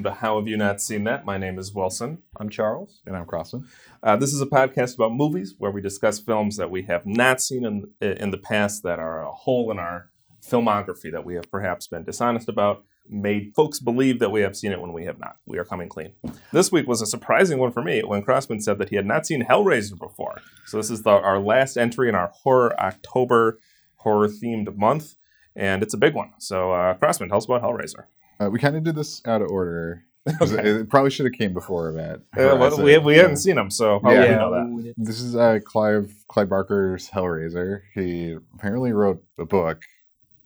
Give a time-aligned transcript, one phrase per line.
[0.00, 1.26] welcome to How Have You Not Seen That?
[1.26, 2.22] My name is Wilson.
[2.38, 3.02] I'm Charles.
[3.04, 3.66] And I'm Crossman.
[4.02, 7.42] Uh, this is a podcast about movies where we discuss films that we have not
[7.42, 10.10] seen in, in the past that are a hole in our
[10.42, 14.72] filmography that we have perhaps been dishonest about, made folks believe that we have seen
[14.72, 15.36] it when we have not.
[15.44, 16.14] We are coming clean.
[16.50, 19.26] This week was a surprising one for me when Crossman said that he had not
[19.26, 20.40] seen Hellraiser before.
[20.64, 23.58] So this is the, our last entry in our Horror October
[23.96, 25.16] horror themed month,
[25.54, 26.30] and it's a big one.
[26.38, 28.04] So, uh, Crossman, tell us about Hellraiser.
[28.40, 30.04] Uh, we kind of did this out of order.
[30.42, 30.54] Okay.
[30.58, 32.16] It, it probably should have came before that.
[32.36, 34.20] Uh, well, we, we hadn't seen him, so how Yeah.
[34.20, 34.50] we know
[34.82, 34.94] that?
[34.98, 37.80] This is uh, Clive Clive Barker's Hellraiser.
[37.94, 39.82] He apparently wrote a book,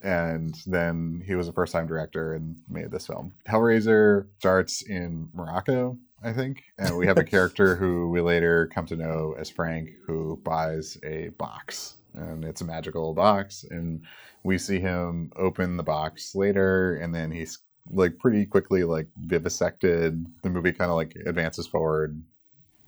[0.01, 3.33] and then he was a first time director and made this film.
[3.49, 8.87] Hellraiser starts in Morocco, I think, and we have a character who we later come
[8.87, 14.03] to know as Frank, who buys a box, and it's a magical box, and
[14.45, 17.59] we see him open the box later, and then he's
[17.91, 20.27] like pretty quickly like vivisected.
[20.43, 22.23] The movie kind of like advances forward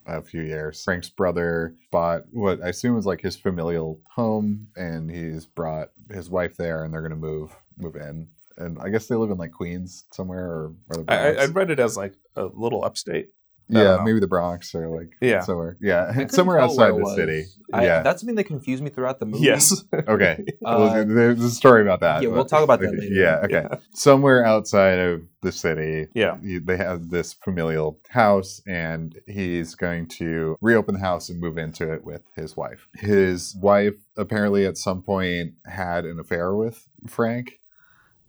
[0.06, 0.82] a few years.
[0.84, 6.30] Frank's brother bought what I assume is like his familial home, and he's brought his
[6.30, 8.28] wife there, and they're gonna move move in.
[8.58, 11.42] And I guess they live in like Queens somewhere, or, or the I.
[11.42, 13.30] I read it as like a little upstate.
[13.68, 14.02] I don't yeah, know.
[14.04, 15.40] maybe the Bronx or like Yeah.
[15.40, 15.76] somewhere.
[15.80, 17.16] Yeah, somewhere outside the was.
[17.16, 17.44] city.
[17.72, 18.02] I, yeah.
[18.02, 19.44] That's something that confused me throughout the movie.
[19.44, 19.82] Yes.
[20.08, 20.44] Okay.
[20.64, 22.22] Uh, well, there's a story about that.
[22.22, 23.12] yeah, we'll talk about that later.
[23.12, 23.40] Yeah.
[23.44, 23.66] Okay.
[23.92, 26.38] Somewhere outside of the city, Yeah.
[26.42, 31.58] he- they have this familial house, and he's going to reopen the house and move
[31.58, 32.86] into it with his wife.
[32.94, 37.58] His wife apparently at some point had an affair with Frank.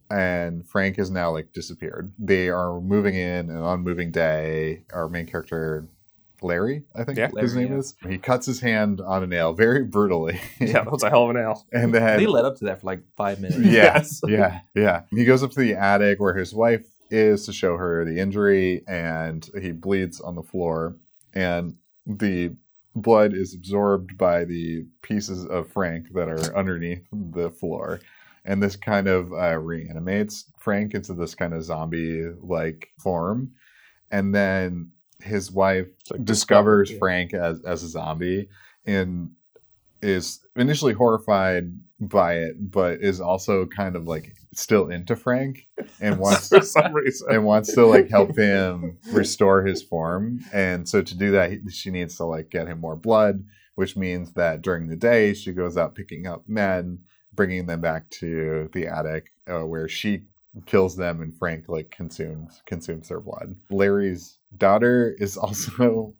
[0.09, 2.13] And Frank is now like disappeared.
[2.17, 5.85] They are moving in, and on moving day, our main character,
[6.41, 7.29] Larry, I think Yeah.
[7.37, 7.79] his Larry, name yeah.
[7.79, 7.95] is.
[8.07, 10.39] He cuts his hand on a nail very brutally.
[10.61, 11.65] Yeah, that was a hell of a nail.
[11.73, 13.59] and then They led up to that for like five minutes.
[13.59, 14.21] yeah, Yes.
[14.27, 15.01] yeah, yeah.
[15.09, 18.83] He goes up to the attic where his wife is to show her the injury,
[18.87, 20.95] and he bleeds on the floor,
[21.33, 22.53] and the
[22.95, 27.99] blood is absorbed by the pieces of Frank that are underneath the floor.
[28.47, 33.51] And this kind of uh, reanimates Frank into this kind of zombie-like form,
[34.09, 34.91] and then
[35.21, 36.97] his wife like discovers yeah.
[36.99, 38.47] Frank as as a zombie
[38.85, 39.31] and
[40.01, 45.67] is initially horrified by it, but is also kind of like still into Frank
[45.99, 47.27] and wants for some reason.
[47.31, 50.39] and wants to like help him restore his form.
[50.53, 53.43] And so to do that, he- she needs to like get him more blood,
[53.75, 56.99] which means that during the day she goes out picking up men,
[57.37, 60.23] bringing them back to the attic uh, where she
[60.65, 63.55] kills them and Frank like consumes consumes their blood.
[63.69, 66.13] Larry's daughter is also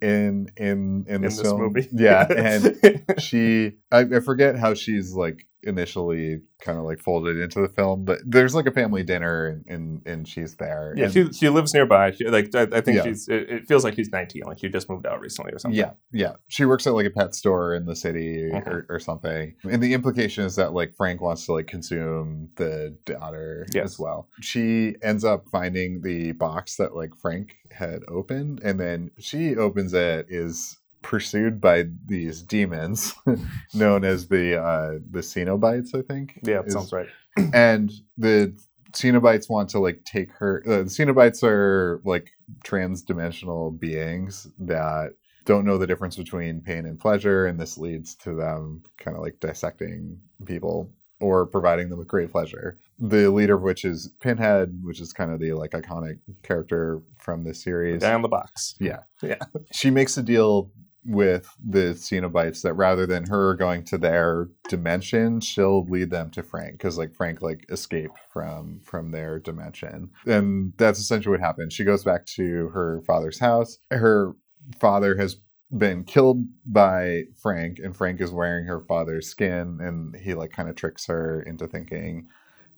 [0.00, 1.60] in in in, in this, this film.
[1.60, 1.88] movie.
[1.92, 7.60] Yeah, and she I, I forget how she's like initially kind of like folded into
[7.60, 11.12] the film but there's like a family dinner and and, and she's there yeah, and-
[11.12, 12.10] she she lives nearby.
[12.12, 13.04] She, like I, I think Yeah.
[13.04, 13.28] she's.
[13.28, 14.42] It, it feels like she's 19.
[14.46, 15.78] Like she just moved out recently or something.
[15.78, 19.54] yeah yeah she works at like a pet store in the city or, or something
[19.64, 23.84] and the implication is that like frank wants to like consume the daughter Yes.
[23.84, 29.10] as well she ends up finding the box that like frank had opened and then
[29.18, 33.14] she opens it is pursued by these demons
[33.74, 37.08] known as the uh the cenobites i think Yeah, that is- sounds right.
[37.54, 38.54] and the
[38.92, 40.62] Cenobites want to like take her.
[40.66, 42.30] Uh, the Cenobites are like
[42.62, 45.12] trans-dimensional beings that
[45.44, 49.22] don't know the difference between pain and pleasure, and this leads to them kind of
[49.22, 50.90] like dissecting people
[51.20, 52.78] or providing them with great pleasure.
[52.98, 57.44] The leader of which is Pinhead, which is kind of the like iconic character from
[57.44, 58.74] this series Down the box.
[58.78, 59.00] Yeah.
[59.22, 59.36] Yeah.
[59.72, 60.70] she makes a deal
[61.04, 66.42] with the Cenobites that rather than her going to their dimension, she'll lead them to
[66.42, 71.72] Frank because like Frank like escaped from from their dimension, and that's essentially what happens.
[71.72, 73.78] She goes back to her father's house.
[73.90, 74.34] Her
[74.78, 75.36] father has
[75.76, 80.68] been killed by Frank, and Frank is wearing her father's skin, and he like kind
[80.68, 82.28] of tricks her into thinking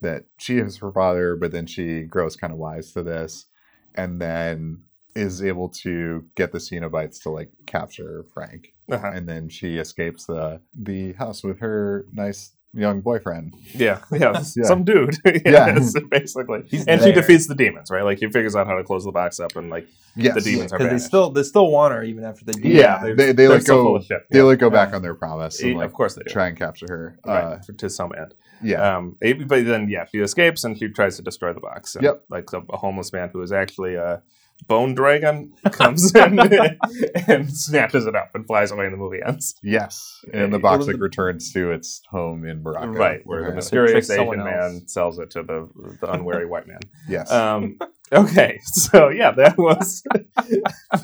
[0.01, 3.47] that she is her father, but then she grows kind of wise to this,
[3.95, 4.83] and then
[5.15, 9.11] is able to get the Cenobites to like capture Frank, Uh-huh.
[9.15, 13.55] and then she escapes the the house with her nice young boyfriend.
[13.75, 14.65] Yeah, yeah, Yeah.
[14.65, 15.17] some dude.
[15.45, 15.79] Yeah.
[16.11, 16.65] basically.
[16.69, 18.03] He's and she defeats the demons, right?
[18.05, 20.73] Like he figures out how to close the box up, and like Yes, the demons
[20.73, 21.07] are Because they banished.
[21.07, 22.69] still they still want her even after they do.
[22.69, 23.17] Yeah, that.
[23.17, 24.43] they they They're like go they Yeah.
[24.45, 24.97] like go back Yeah.
[24.97, 26.33] on their promise and like of course they do.
[26.33, 27.19] try and capture her.
[27.27, 28.35] right, Uh, to some end.
[28.63, 31.95] yeah, Um, but then, yeah, she escapes and she tries to destroy the box.
[31.97, 32.25] And, Yep.
[32.31, 34.23] Like a, a homeless man who is actually a
[34.67, 36.39] bone dragon comes in
[37.29, 39.55] and snatches it up and flies away, and the movie ends.
[39.63, 42.89] yes, and the box the- returns to its home in Morocco.
[42.93, 45.69] Right, where the mysterious Asian man sells it to the
[46.01, 46.81] the unwary white man.
[47.09, 47.79] yes, Um,
[48.13, 50.03] Okay, so yeah, that was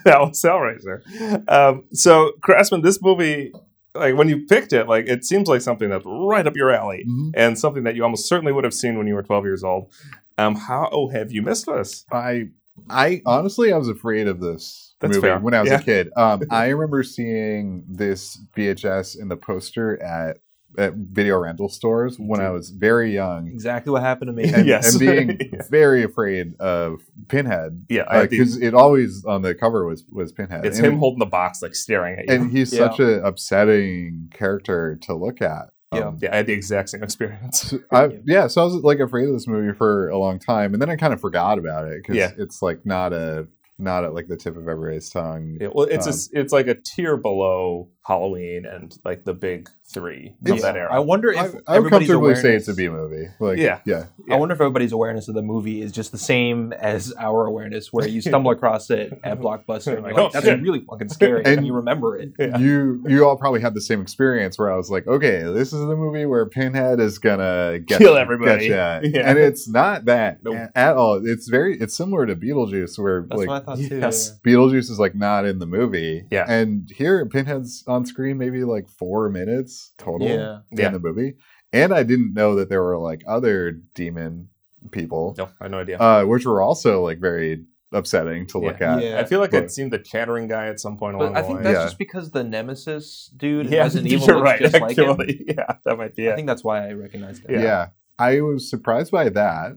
[0.04, 1.50] that was Hellraiser.
[1.50, 3.52] Um, so Crossman, this movie,
[3.94, 7.04] like when you picked it, like it seems like something that's right up your alley,
[7.08, 7.30] Mhm.
[7.34, 9.92] and something that you almost certainly would have seen when you were 12 years old.
[10.38, 12.04] Um, how have you missed this?
[12.12, 12.48] I
[12.88, 15.38] I honestly I was afraid of this That's movie fair.
[15.38, 15.80] when I was Yeah.
[15.80, 16.10] a kid.
[16.16, 20.38] Um, I remember seeing this VHS in the poster at
[20.78, 23.48] at video rental stores when I was very young.
[23.48, 24.44] Exactly what happened to me.
[24.54, 24.92] And, Yes.
[24.92, 25.62] and being Yeah.
[25.68, 27.86] very afraid of Pinhead.
[27.88, 30.64] Yeah, I think because it always on the cover was was Pinhead.
[30.64, 32.34] it's and, him holding the box, like staring at you.
[32.34, 32.88] and he's Yeah.
[32.88, 35.70] such an upsetting character to look at.
[35.92, 36.00] Yeah.
[36.08, 37.74] Um, yeah, I had the exact same experience.
[37.90, 40.80] I, yeah, so I was like afraid of this movie for a long time, and
[40.80, 42.30] then I kind of forgot about it because Yeah.
[42.38, 43.48] it's like not a
[43.78, 45.56] not at like the tip of everybody's tongue.
[45.60, 49.68] Yeah, well, it's Um, s it's like a tier below Halloween and like the big
[49.92, 50.88] three of It's- that era.
[50.92, 53.26] I wonder if I, I would everybody's comfortably say it's a B movie.
[53.40, 53.80] Like, Yeah.
[53.84, 54.34] yeah, Yeah.
[54.34, 57.92] I wonder if everybody's awareness of the movie is just the same as our awareness,
[57.92, 60.62] where you stumble across it at Blockbuster and oh, Like, you're like, oh, that's shit.
[60.62, 62.32] really fucking scary, and, And- you remember it.
[62.38, 62.56] Yeah.
[62.58, 65.80] You you all probably had the same experience where I was like, okay, this is
[65.80, 68.68] the movie where Pinhead is gonna get Kill everybody.
[68.68, 69.10] get ya.
[69.14, 69.28] Yeah.
[69.30, 70.54] and it's not that Nope.
[70.54, 71.20] a- at all.
[71.26, 73.98] It's very it's similar to Beetlejuice, where That's like what I thought too.
[73.98, 74.38] yes.
[74.46, 76.26] Beetlejuice is like not in the movie.
[76.30, 76.44] Yeah.
[76.48, 80.58] And here Pinhead's on screen maybe like four minutes total Yeah.
[80.70, 80.86] Yeah.
[80.88, 81.36] in the movie.
[81.72, 84.48] And I didn't know that there were like other demon
[84.90, 85.98] people, no, I had no idea.
[85.98, 88.96] uh, which were also like very upsetting to look Yeah.
[88.96, 89.02] at.
[89.02, 89.20] Yeah.
[89.20, 91.42] I feel like but- I'd seen the chattering guy at some point along But I
[91.42, 91.84] the think that's Yeah.
[91.84, 94.60] just because the Nemesis dude in yeah, Resident Evil you're right.
[94.60, 95.10] just like him.
[95.10, 97.50] Actually, yeah, that might be I think that's why I recognized it.
[97.52, 97.60] Yeah.
[97.62, 97.86] Yeah.
[98.18, 99.72] I was surprised by that.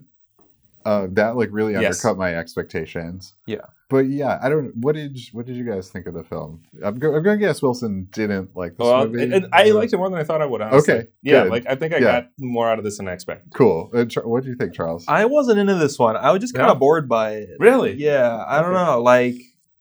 [0.86, 2.04] Uh, that like really Yes.
[2.04, 3.34] undercut my expectations.
[3.46, 3.62] Yeah.
[3.90, 4.76] But yeah, I don't.
[4.78, 6.64] What did what did you guys think of the film?
[6.84, 9.24] I'm, go, I'm going to guess Wilson didn't like this Well, movie.
[9.24, 10.62] and, and I liked it more than I thought I would.
[10.62, 10.94] Honestly.
[10.94, 11.52] Okay, Yeah, good.
[11.52, 12.22] like I think I Yeah.
[12.22, 13.54] got more out of this than I expected.
[13.54, 13.92] Cool.
[13.94, 15.06] Uh, Char- what do you think, Charles?
[15.08, 16.16] I wasn't into this one.
[16.18, 16.72] I was just kind Yeah?
[16.72, 17.50] of bored by it.
[17.60, 17.94] Really?
[17.94, 18.84] Yeah, I don't Okay.
[18.84, 19.02] know.
[19.02, 19.36] Like,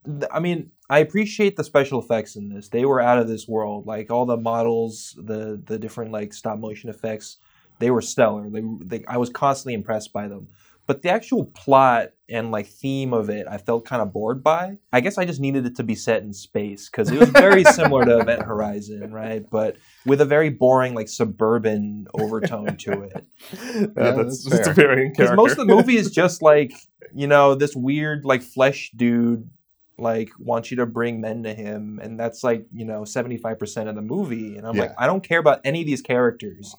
[0.04, 2.68] th- I mean, I appreciate the special effects in this.
[2.68, 3.86] They were out of this world.
[3.86, 7.38] Like all the models, the the different like stop motion effects,
[7.78, 8.50] they were stellar.
[8.50, 10.48] They, they I was constantly impressed by them.
[10.92, 14.76] But the actual plot and like theme of it, I felt kind of bored by.
[14.92, 17.64] I guess I just needed it to be set in space because it was very
[17.72, 19.42] similar to Event Horizon, right?
[19.50, 23.24] But with a very boring like suburban overtone to it.
[23.72, 24.74] Yeah, that's, that's that's fair.
[24.74, 26.74] very in Because most of the movie is just like
[27.14, 29.48] you know this weird like flesh dude
[29.96, 33.58] like wants you to bring men to him, and that's like you know seventy five
[33.58, 36.76] percent of the movie, and I'm like I don't care about any of these characters.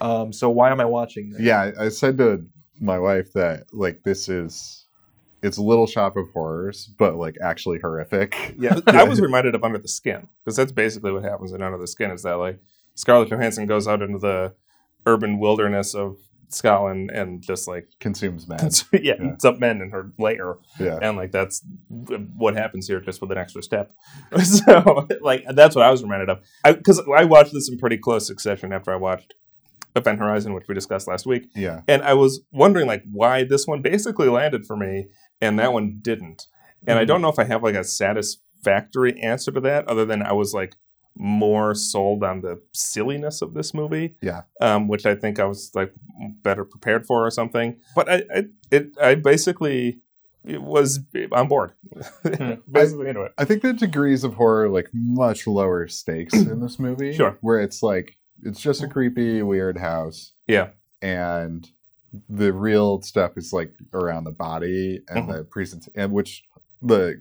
[0.00, 1.42] Um, so why am I watching this?
[1.42, 2.46] yeah, I, I said to
[2.80, 4.86] my wife that like this is
[5.42, 8.54] it's a Little Shop of Horrors, but like actually horrific.
[8.58, 11.78] Yeah, I was reminded of Under the Skin because that's basically what happens in Under
[11.78, 12.10] the Skin.
[12.10, 12.60] Is that like
[12.94, 14.54] Scarlett Johansson goes out into the
[15.06, 16.16] urban wilderness of
[16.48, 18.58] Scotland and just like Consumes men.
[18.92, 20.98] yeah, eats up men in her lair, Yeah.
[21.02, 21.62] and like that's
[22.36, 23.92] what happens here, just with an extra step.
[24.44, 26.40] So like that's what I was reminded of.
[26.64, 29.34] Because I, watched this in pretty close succession after I watched
[29.96, 31.82] Event Horizon, which we discussed last week, Yeah.
[31.88, 35.06] and I was wondering like why this one basically landed for me
[35.40, 36.46] and that one didn't.
[36.86, 37.08] And I Mhm.
[37.08, 40.52] don't know if I have like a satisfactory answer to that other than I was
[40.54, 40.74] like
[41.16, 44.16] more sold on the silliness of this movie.
[44.20, 44.42] Yeah.
[44.60, 45.92] Um, which I think I was like
[46.42, 47.76] better prepared for or something.
[47.94, 50.00] But I, I it I basically
[50.44, 51.00] it was
[51.32, 51.72] on board.
[52.70, 53.32] basically into it.
[53.38, 57.12] I think the degrees of horror like much lower stakes in this movie.
[57.12, 57.38] Sure.
[57.40, 60.32] Where it's like it's just a creepy, weird house.
[60.46, 60.70] Yeah.
[61.02, 61.68] And
[62.28, 65.32] the real stuff is like around the body and Mhm.
[65.36, 66.44] the present and which
[66.82, 67.20] the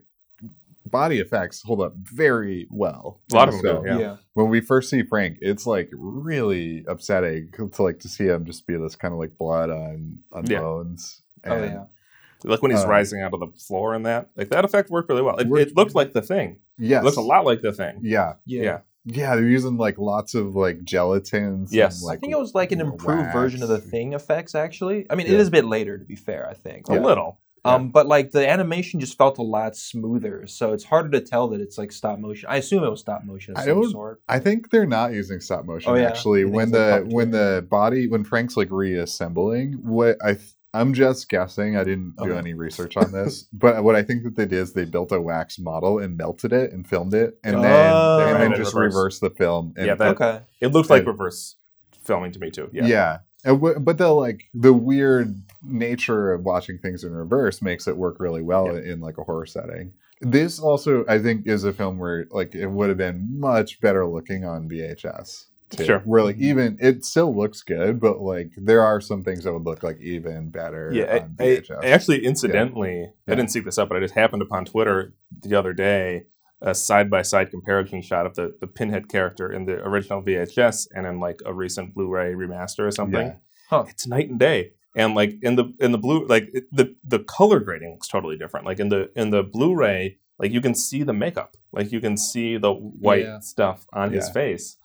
[0.86, 3.22] body effects hold up very well.
[3.32, 4.00] A lot in of the them do, film.
[4.00, 4.18] yeah.
[4.34, 8.68] When we first see Frank, it's like really upsetting to like to see him just
[8.68, 10.60] be this kind of like blood on on Yeah.
[10.60, 11.22] bones.
[11.46, 11.86] Oh yeah.
[12.44, 14.30] Like when he's Uh, rising out of the floor and that.
[14.36, 15.38] Like that effect worked really well.
[15.38, 16.60] It, Worked- it looked like the thing.
[16.78, 18.00] Yeah, looks a lot like the thing.
[18.02, 18.34] Yeah.
[18.46, 18.62] Yeah.
[18.64, 21.34] Yeah, they're using like lots of like gelatins.
[21.34, 22.02] and, Yes.
[22.04, 23.80] like, I think it was like an improved version of the.
[23.80, 24.56] Thing effects.
[24.56, 25.34] Actually, I mean, Yeah.
[25.34, 26.48] it is a bit later to be fair.
[26.50, 26.88] I think.
[26.90, 27.40] A little.
[27.66, 31.48] Um, but like the animation just felt a lot smoother, so it's harder to tell
[31.50, 32.50] that it's like stop motion.
[32.50, 34.22] I assume it was stop motion of I some sort.
[34.28, 36.08] I think they're not using stop motion Oh, yeah?
[36.10, 36.44] actually.
[36.44, 37.14] When the puppetry?
[37.14, 41.78] when the body when Frank's like reassembling, what I th- I'm just guessing.
[41.78, 42.38] I didn't do Okay.
[42.38, 45.22] any research on this, but what I think that they did is they built a
[45.22, 47.62] wax model and melted it and filmed it, and Oh.
[47.62, 47.72] then
[48.18, 48.96] They and ran then it just reverse.
[48.96, 49.74] reverse the film.
[49.78, 50.42] And Yeah, that- okay.
[50.62, 51.56] It looked like And- reverse
[52.02, 52.70] filming to me too.
[52.74, 52.86] yeah.
[52.86, 53.18] Yeah.
[53.46, 57.98] And w- but the like the weird nature of watching things in reverse makes it
[57.98, 58.94] work really well Yeah.
[58.94, 59.94] in like a horror setting.
[60.22, 64.06] This also, I think, is a film where like it would have been much better
[64.08, 65.86] looking on VHS too.
[65.86, 66.00] Sure.
[66.06, 66.42] Where like Mhm.
[66.42, 70.00] even it still looks good, but like there are some things that would look like
[70.02, 70.92] even better.
[70.94, 74.14] Yeah, on I, I, I actually, incidentally, I didn't seek this up, but I just
[74.16, 76.26] happened upon Twitter the other day
[76.62, 80.88] a side by side comparison shot of the, the Pinhead character in the original VHS
[80.96, 83.28] and in like a recent Blu-ray remaster or something.
[83.28, 83.36] Yeah.
[83.70, 83.86] Huh.
[83.90, 84.72] It's night and day.
[84.96, 88.38] And like in the in the blue, like it, the the color grading looks totally
[88.38, 88.66] different.
[88.66, 92.16] Like in the in the Blu-ray, like you can see the makeup, like you can
[92.16, 93.40] see the white Yeah.
[93.40, 94.78] stuff on his face,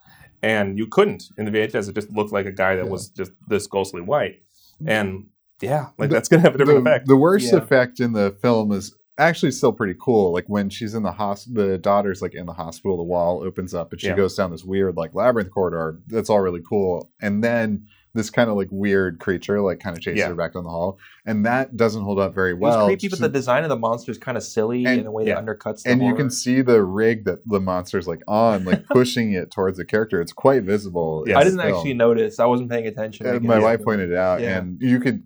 [0.43, 1.89] and you couldn't in the VHS.
[1.89, 2.91] It just looked like a guy that Yeah.
[2.91, 4.43] was just this ghostly white.
[4.87, 5.27] And
[5.61, 7.09] yeah, like The- that's gonna have a different the, effect.
[7.09, 7.59] the worst Yeah.
[7.59, 10.33] effect in the film is actually still pretty cool.
[10.33, 13.75] Like when she's in the hos- the daughter's like in the hospital, the wall opens
[13.75, 14.17] up and she Yeah.
[14.17, 16.01] goes down this weird like labyrinth corridor.
[16.07, 17.11] That's all really cool.
[17.21, 20.29] And then this kind of like weird creature like kind of chases Yeah.
[20.29, 22.87] her back down the hall, and that doesn't hold up very well.
[22.87, 25.11] creepy, but So- the design of the monster is kind of silly And- in a
[25.13, 25.35] way yeah.
[25.35, 28.87] that undercuts the and you can see the rig that the monster's like on, like
[28.91, 30.21] pushing it towards the character.
[30.21, 31.25] It's quite visible.
[31.27, 31.39] Yeah.
[31.39, 31.75] I didn't film.
[31.75, 32.41] actually notice.
[32.41, 33.27] I wasn't paying attention.
[33.27, 34.59] Uh, my wife pointed it out, Yeah.
[34.59, 35.23] and you could.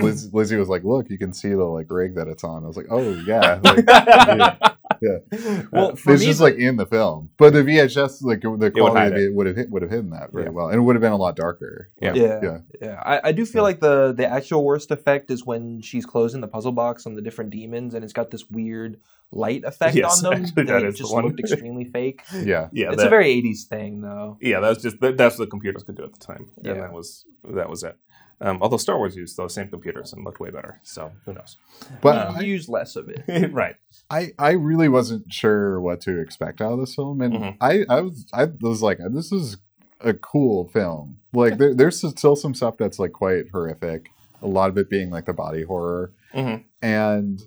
[0.00, 2.66] Liz, Lizzie was like, "Look, you can see the like rig that it's on." I
[2.66, 5.62] was like, "Oh yeah." Like, yeah.
[5.72, 8.50] Well, Uh, for it's me, just like in the film, but the VHS, like the
[8.50, 10.50] would quality it would have hit, would have hidden that very Yeah.
[10.50, 11.90] well, and it would have been a lot darker.
[12.00, 12.14] Yeah.
[12.14, 12.58] Yeah, yeah.
[12.80, 13.02] yeah.
[13.04, 13.64] I, I do feel Yeah.
[13.64, 17.22] like the the actual worst effect is when she's closing the puzzle box on the
[17.22, 18.98] different demons, and it's got this weird
[19.32, 21.24] light effect Yes, on them actually, that that is the just one.
[21.24, 22.22] looked extremely fake.
[22.34, 22.68] yeah.
[22.72, 24.38] yeah, it's that, a very '80s thing, though.
[24.40, 24.60] yeah.
[24.60, 26.74] That was just that, that's what the computers could do at the time, and Yeah.
[26.74, 27.96] that was that was it.
[28.42, 31.58] Um, although Star Wars used those same computers and looked way better, so who knows?
[32.00, 33.22] But We use less of it.
[33.52, 33.76] right.
[34.08, 37.56] I, I really wasn't sure what to expect out of this film, and Mhm.
[37.60, 39.58] I, I was I was like, this is
[40.00, 41.18] a cool film.
[41.34, 44.08] Like there, there's still some stuff that's like quite horrific.
[44.42, 46.64] A lot of it being like the body horror, Mhm.
[46.80, 47.42] and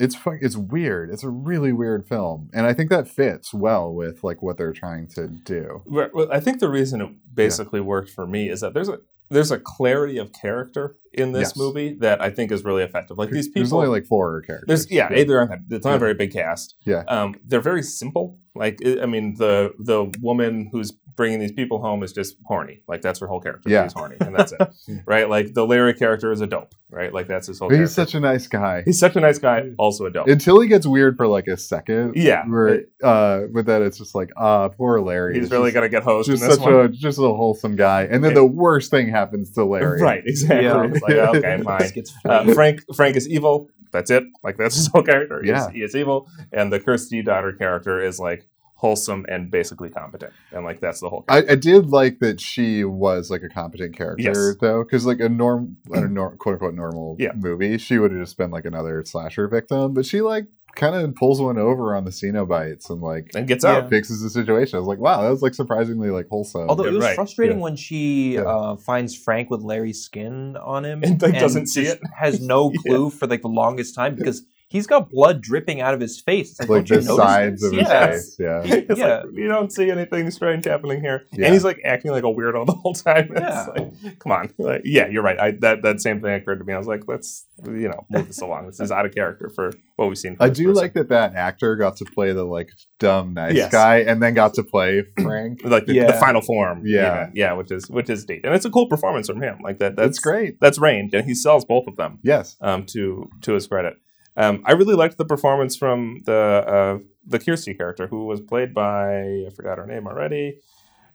[0.00, 1.10] it's fu- it's weird.
[1.10, 4.72] It's a really weird film, and I think that fits well with like what they're
[4.72, 5.82] trying to do.
[5.86, 8.98] Right, Well, I think the reason it basically worked for me is that there's a
[9.28, 11.56] there's a clarity of character in this Yes.
[11.56, 13.18] movie that I think is really effective.
[13.18, 14.66] Like these people, There's only like four characters.
[14.68, 15.24] There's yeah, yeah.
[15.24, 15.96] they're it's not Yeah.
[15.96, 16.74] a very big cast.
[16.84, 17.04] Yeah.
[17.08, 18.38] um, they're very simple.
[18.56, 22.82] Like I I mean, the the woman who's bringing these people home is just horny.
[22.88, 23.68] Like that's her whole character.
[23.68, 23.84] Yeah.
[23.84, 25.02] She's horny, and that's it.
[25.06, 25.28] right?
[25.28, 26.72] Like the Larry character is a dope.
[26.90, 27.12] Right?
[27.12, 27.68] Like that's his whole.
[27.68, 27.88] But character.
[27.88, 28.82] he's such a nice guy.
[28.84, 29.70] he's such a nice guy.
[29.78, 30.28] Also a dope.
[30.28, 32.12] Until he gets weird for like a second.
[32.14, 32.44] Yeah.
[32.46, 35.34] Where uh with that it's just like, ah, poor Larry.
[35.34, 36.74] he's It's really just, gonna get hosed in just this such one.
[36.74, 38.04] a just a wholesome guy.
[38.04, 40.00] And then the worst thing happens to Larry.
[40.00, 40.22] Right?
[40.24, 40.64] Exactly.
[40.64, 40.86] Yeah.
[41.08, 41.90] It's like okay, fine.
[41.94, 43.68] Gets Uh, Frank Frank is evil.
[43.92, 44.24] That's it.
[44.42, 45.40] Like that's his whole character.
[45.42, 45.72] He's- Yeah.
[45.72, 48.46] he is evil, and the Kirsty daughter character is like
[48.76, 51.24] wholesome and basically competent, and like that's the whole.
[51.28, 54.56] I, I did like that she was like a competent character Yes.
[54.60, 57.32] though, because like a norm, a nor- quote unquote normal Yeah.
[57.36, 60.46] movie, she would have just been like another slasher victim, but she like
[60.76, 63.76] kind of pulls one over on the Cenobites and like and gets Yeah.
[63.78, 63.90] out.
[63.90, 64.76] fixes the situation.
[64.76, 66.68] I was like, wow, that was like surprisingly like wholesome.
[66.68, 67.14] Although Yeah, it was right.
[67.14, 67.62] frustrating Yeah.
[67.64, 68.42] when she Yeah.
[68.42, 72.00] uh, finds Frank with Larry's skin on him And, like, doesn't see it.
[72.16, 72.78] has no Yeah.
[72.86, 76.58] clue for like the longest time because he's got blood dripping out of his face.
[76.60, 77.70] Like, like you the sides this?
[77.72, 78.06] of his Yeah.
[78.08, 78.36] face.
[78.38, 78.62] Yeah.
[78.64, 79.16] It's Yeah.
[79.22, 81.46] like, you don't see anything strange happening here, Yeah.
[81.46, 83.28] and he's like acting like a weirdo the whole time.
[83.30, 83.66] It's Yeah.
[83.76, 85.38] like, come on, like, yeah, you're right.
[85.38, 86.74] I, that that same thing occurred to me.
[86.74, 88.66] I was like, let's you know move this along.
[88.66, 90.36] This is out of character for what we've seen.
[90.40, 90.74] I do person.
[90.82, 93.70] like that that actor got to play the like dumb nice Yes.
[93.70, 95.60] guy and then got to play Frank.
[95.64, 96.82] like the, the final form.
[96.84, 97.22] Yeah.
[97.26, 97.32] even.
[97.36, 99.58] yeah, which is which is neat, and it's a cool performance from him.
[99.62, 99.94] Like that.
[99.94, 100.60] That's That's great.
[100.60, 102.18] That's range, and he sells both of them.
[102.22, 102.56] Yes.
[102.60, 103.94] um, to to his credit.
[104.36, 108.74] Um, I really liked the performance from the uh, the Kirsty character, who was played
[108.74, 110.58] by I forgot her name already,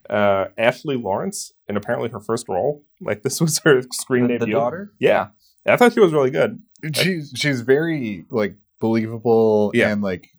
[0.09, 2.83] uh, Ashley Lawrence, and apparently her first role.
[3.01, 4.53] Like this was her screen The, the debut.
[4.53, 4.93] daughter.
[4.99, 5.27] Yeah,
[5.67, 6.61] I thought she was really good.
[6.95, 9.89] she's she's very like believable Yeah.
[9.91, 10.29] and like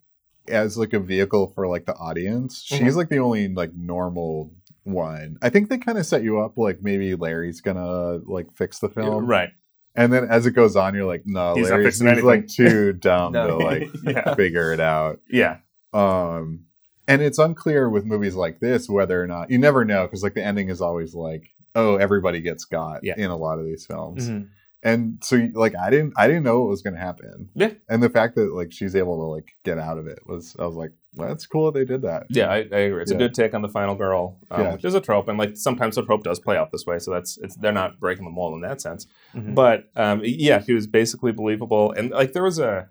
[0.47, 2.79] as like a vehicle for like the audience Mhm.
[2.79, 4.51] she's like the only like normal
[4.83, 8.79] one i think they kind of set you up like maybe larry's gonna like fix
[8.79, 9.49] the film right.
[9.95, 13.33] And then as it goes on you're like no He's fixing he's, like too dumb
[13.33, 13.47] No.
[13.47, 14.35] to like yeah.
[14.35, 15.57] figure it out Yeah.
[15.93, 16.65] um
[17.07, 20.33] and it's unclear with movies like this whether or not you never know because like
[20.33, 23.15] the ending is always like oh everybody gets got Yeah.
[23.17, 24.47] in a lot of these films Mhm.
[24.83, 27.71] And so like i didn't i didn't know what was going to happen Yeah.
[27.89, 30.65] and the fact that like she's able to like get out of it was i
[30.65, 33.01] was like well, that's cool that they did that Yeah, I, I agree.
[33.01, 33.17] It's Yeah.
[33.17, 34.71] a good take on the final girl, um, Yeah.
[34.71, 36.99] which is a trope, and like sometimes the trope does play out this way.
[36.99, 39.07] So that's it's they're not breaking the mold in that sense.
[39.35, 39.53] Mhm.
[39.53, 42.87] But um, yeah, she was basically believable, and like there was a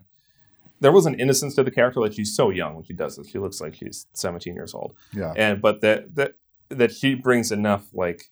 [0.81, 1.99] there was an innocence to the character.
[1.99, 4.93] Like she's so young when she does this; she looks like she's seventeen years old,
[5.13, 6.35] yeah and but that that
[6.69, 8.25] that she brings enough like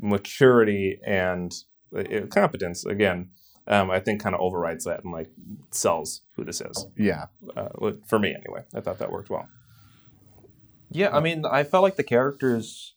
[0.00, 1.54] maturity and
[2.30, 3.30] competence again.
[3.66, 5.30] Um, I think kind of overrides that and like
[5.70, 6.86] sells who this is.
[6.96, 7.68] yeah Uh,
[8.06, 9.46] for me, anyway, I thought that worked well.
[10.90, 12.94] Yeah, I mean, I felt like the characters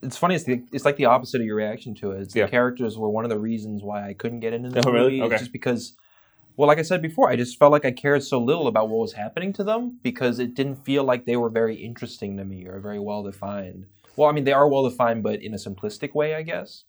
[0.00, 0.36] it's funny.
[0.36, 2.20] It's, the, it's like the opposite of your reaction to it.
[2.22, 2.44] It's Yeah.
[2.44, 5.18] The characters were one of the reasons why I couldn't get into this Oh, really?
[5.18, 5.22] movie.
[5.22, 5.34] Okay.
[5.34, 5.96] It's just because,
[6.56, 9.00] well, like I said before, I just felt like I cared so little about what
[9.00, 12.64] was happening to them because it didn't feel like they were very interesting to me
[12.64, 13.86] or very well defined.
[14.14, 16.84] Well, I mean, they are well defined, but in a simplistic way, I guess.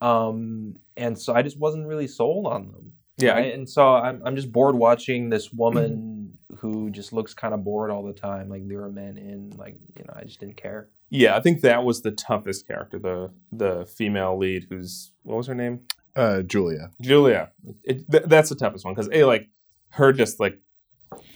[0.00, 2.92] Um, and so I just wasn't really sold on them.
[3.18, 3.52] Yeah, right?
[3.52, 7.90] and so I'm I'm just bored watching this woman who just looks kind of bored
[7.90, 9.50] all the time, like lure men in.
[9.56, 10.88] Like you know, I just didn't care.
[11.10, 15.46] Yeah, I think that was the toughest character, the the female lead, who's what was
[15.48, 15.80] her name?
[16.16, 16.90] Uh, Julia.
[17.00, 17.50] Julia.
[17.84, 19.48] It, th- that's the toughest one because a like
[19.90, 20.58] her just like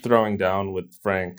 [0.03, 1.39] throwing down with Frank,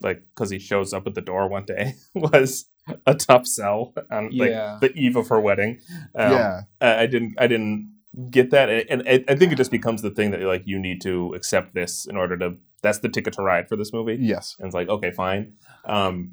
[0.00, 2.66] like because he shows up at the door one day was
[3.06, 4.78] a tough sell on like Yeah.
[4.80, 5.80] the eve of her wedding.
[6.14, 6.60] Um, yeah.
[6.80, 7.92] I I didn't I didn't
[8.30, 10.78] get that, and, and I- I think it just becomes the thing that like you
[10.78, 12.56] need to accept this in order to.
[12.82, 14.18] That's the ticket to ride for this movie.
[14.20, 14.56] Yes.
[14.58, 15.54] And it's like okay, fine.
[15.86, 16.32] Um,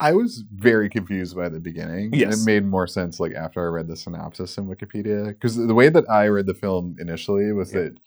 [0.00, 2.06] I was very confused by the beginning.
[2.06, 2.42] and Yes.
[2.42, 5.28] It made more sense like after I read the synopsis in Wikipedia.
[5.28, 7.82] Because the way that I read the film initially was Yeah.
[7.82, 7.98] that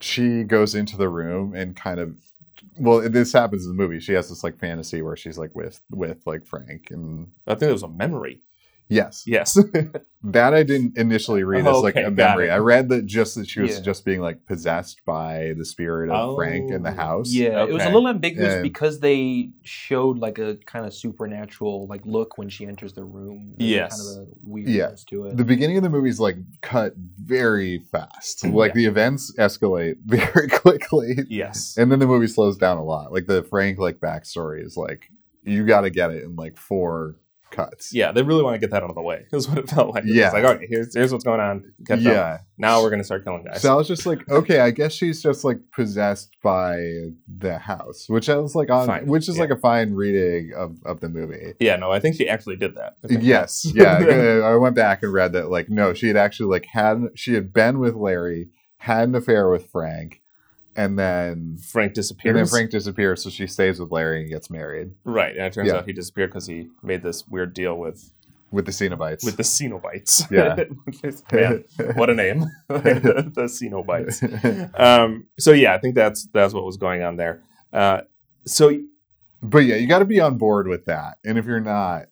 [0.00, 2.14] she goes into the room and kind of
[2.78, 4.00] well, this happens in the movie.
[4.00, 7.70] She has this like fantasy where she's like with with like Frank and I think
[7.70, 8.42] it was a memory.
[8.88, 9.24] Yes.
[9.26, 9.58] Yes.
[10.24, 12.50] That I didn't initially read as like Okay, a memory.
[12.50, 13.82] I read that just that she was Yeah.
[13.84, 16.94] just being like possessed by the spirit of Frank in the Oh.
[16.94, 17.32] house.
[17.32, 18.62] Yeah, it was a little ambiguous Yeah.
[18.62, 23.54] because they showed like a kind of supernatural like look when she enters the room.
[23.58, 23.96] There's Yes.
[24.16, 25.36] kind of a weirdness to it.
[25.36, 28.42] the beginning of the movie is like cut very fast.
[28.42, 28.74] Mm, like Yeah.
[28.74, 31.76] the events escalate very quickly, yes.
[31.78, 33.12] and then the movie slows down a lot.
[33.12, 35.10] Like the Frank like backstory is like
[35.44, 37.14] you got to get it in like four
[37.64, 37.92] cuts.
[37.94, 39.26] Yeah, they really want to get that out of the way.
[39.32, 40.04] Is what it felt like.
[40.06, 40.26] Yeah.
[40.26, 41.72] It's like, okay, here's here's what's going on.
[41.86, 42.04] Catch up.
[42.04, 42.38] yeah.
[42.56, 43.62] Now we're gonna start killing guys.
[43.62, 46.76] So I was just like, okay, I guess she's just like possessed by
[47.26, 49.06] the house, which I was like on, Fine.
[49.06, 49.42] which is Yeah.
[49.42, 51.54] like a fine reading of of the movie.
[51.60, 52.96] yeah, no, I think she actually did that.
[53.08, 53.98] Yes, yeah.
[54.44, 55.50] I went back and read that.
[55.50, 59.48] Like, no, she had actually like had she had been with Larry, had an affair
[59.50, 60.20] with Frank,
[60.78, 62.30] and then Frank disappears.
[62.30, 65.52] and then Frank disappears, so she stays with Larry and gets married right, and it
[65.52, 65.78] turns Yeah.
[65.78, 68.12] out he disappeared because he made this weird deal with
[68.50, 69.24] with the Cenobites.
[69.24, 70.30] with the Cenobites.
[70.30, 70.64] Yeah.
[71.32, 71.64] Man,
[71.96, 74.78] what a name, the, the Cenobites.
[74.80, 77.42] Um, so yeah, I think that's that's what was going on there.
[77.72, 78.02] Uh,
[78.46, 78.70] so
[79.42, 82.06] but yeah, you got to be on board with that, and if you're not,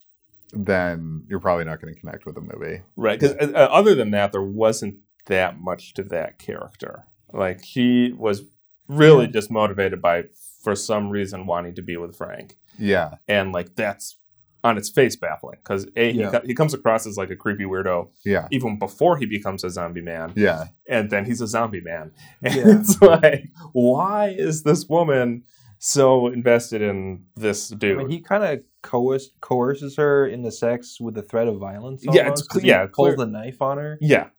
[0.53, 2.83] then you're probably not going to connect with the movie.
[2.97, 7.05] Right, because uh, other than that, there wasn't that much to that character.
[7.33, 8.43] Like he was
[8.89, 9.31] really Yeah.
[9.33, 10.25] just motivated by,
[10.63, 14.19] for some reason, wanting to be with Frank, Yeah, and like that's
[14.65, 17.63] on its face baffling because a he, co- he comes across as like a creepy
[17.65, 21.81] weirdo yeah, even before he becomes a zombie man, yeah, and then he's a zombie
[21.83, 22.11] man.
[22.43, 22.79] And Yeah.
[22.81, 25.45] it's like, why is this woman
[25.79, 27.99] so invested in this I dude?
[27.99, 32.03] mean, he kind of coerce, coerces her into sex with the threat of violence.
[32.05, 33.99] Yeah, it's almost, 'cause yeah, he pulls clear- the knife on her.
[34.01, 34.31] yeah,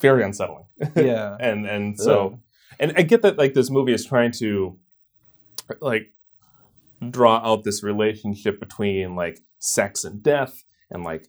[0.00, 0.64] very unsettling.
[0.96, 2.40] Yeah, and and so
[2.80, 4.76] and I get that like this movie is trying to
[5.80, 6.12] like
[7.10, 11.28] draw out this relationship between like sex and death and like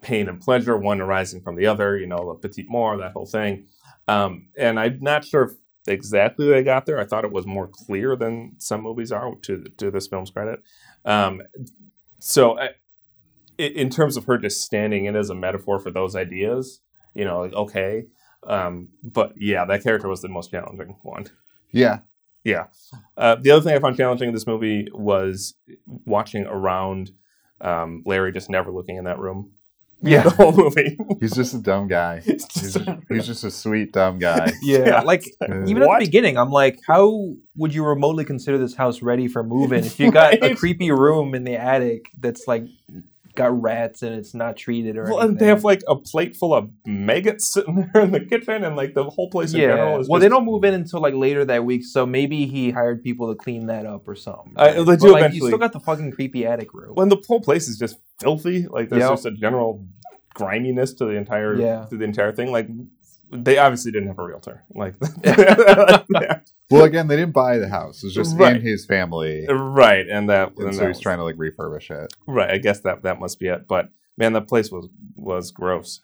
[0.00, 3.26] pain and pleasure, one arising from the other, you know, a petit mort, that whole
[3.26, 3.66] thing.
[4.08, 5.52] Um, and I'm not sure if
[5.86, 6.98] exactly they got there.
[6.98, 10.60] I thought it was more clear than some movies are to to this film's credit.
[11.04, 11.42] Um,
[12.18, 12.70] so i-
[13.58, 16.80] in terms of her just standing in as a metaphor for those ideas,
[17.14, 18.04] you know, like okay,
[18.46, 21.26] um, but yeah, that character was the most challenging one.
[21.72, 22.00] yeah.
[22.42, 22.68] Yeah.
[23.18, 25.54] Uh, the other thing I found challenging in this movie was
[26.06, 27.10] watching around
[27.60, 29.52] um, Larry just never looking in that room.
[30.02, 30.22] Yeah.
[30.24, 30.96] The whole movie.
[31.20, 32.20] He's just a dumb guy.
[32.24, 32.78] He's, just-
[33.10, 34.52] he's just a sweet dumb guy.
[34.62, 34.78] yeah.
[34.86, 35.00] Yeah.
[35.02, 39.02] Like Uh, even at the beginning, I'm like, how would you remotely consider this house
[39.02, 42.64] ready for moving if you got a creepy room in the attic that's like
[43.36, 45.28] got rats and it's not treated or well, anything?
[45.30, 48.76] and they have like a plate full of maggots sitting there in the kitchen, and
[48.76, 49.68] like the whole place in yeah.
[49.68, 52.46] general is well, just, they don't move in until like later that week, so maybe
[52.46, 54.52] he hired people to clean that up or something.
[54.56, 56.94] Uh, they But, do like, You eventually- still got the fucking creepy attic room.
[56.94, 58.66] when the whole place is just filthy.
[58.66, 59.08] Like there's Yeah.
[59.10, 59.86] just a general
[60.34, 61.86] griminess to the entire Yeah.
[61.90, 62.50] to the entire thing.
[62.52, 62.68] Like
[63.32, 64.64] they obviously didn't have a realtor.
[64.74, 64.94] Like
[66.70, 68.02] Well, again, they didn't buy the house.
[68.02, 68.56] It was just Right.
[68.56, 71.36] in his family, right, and that and and so that he's was- trying to like
[71.36, 72.12] refurbish it.
[72.26, 73.66] Right, I guess that that must be it.
[73.68, 76.00] But man, that place was was gross.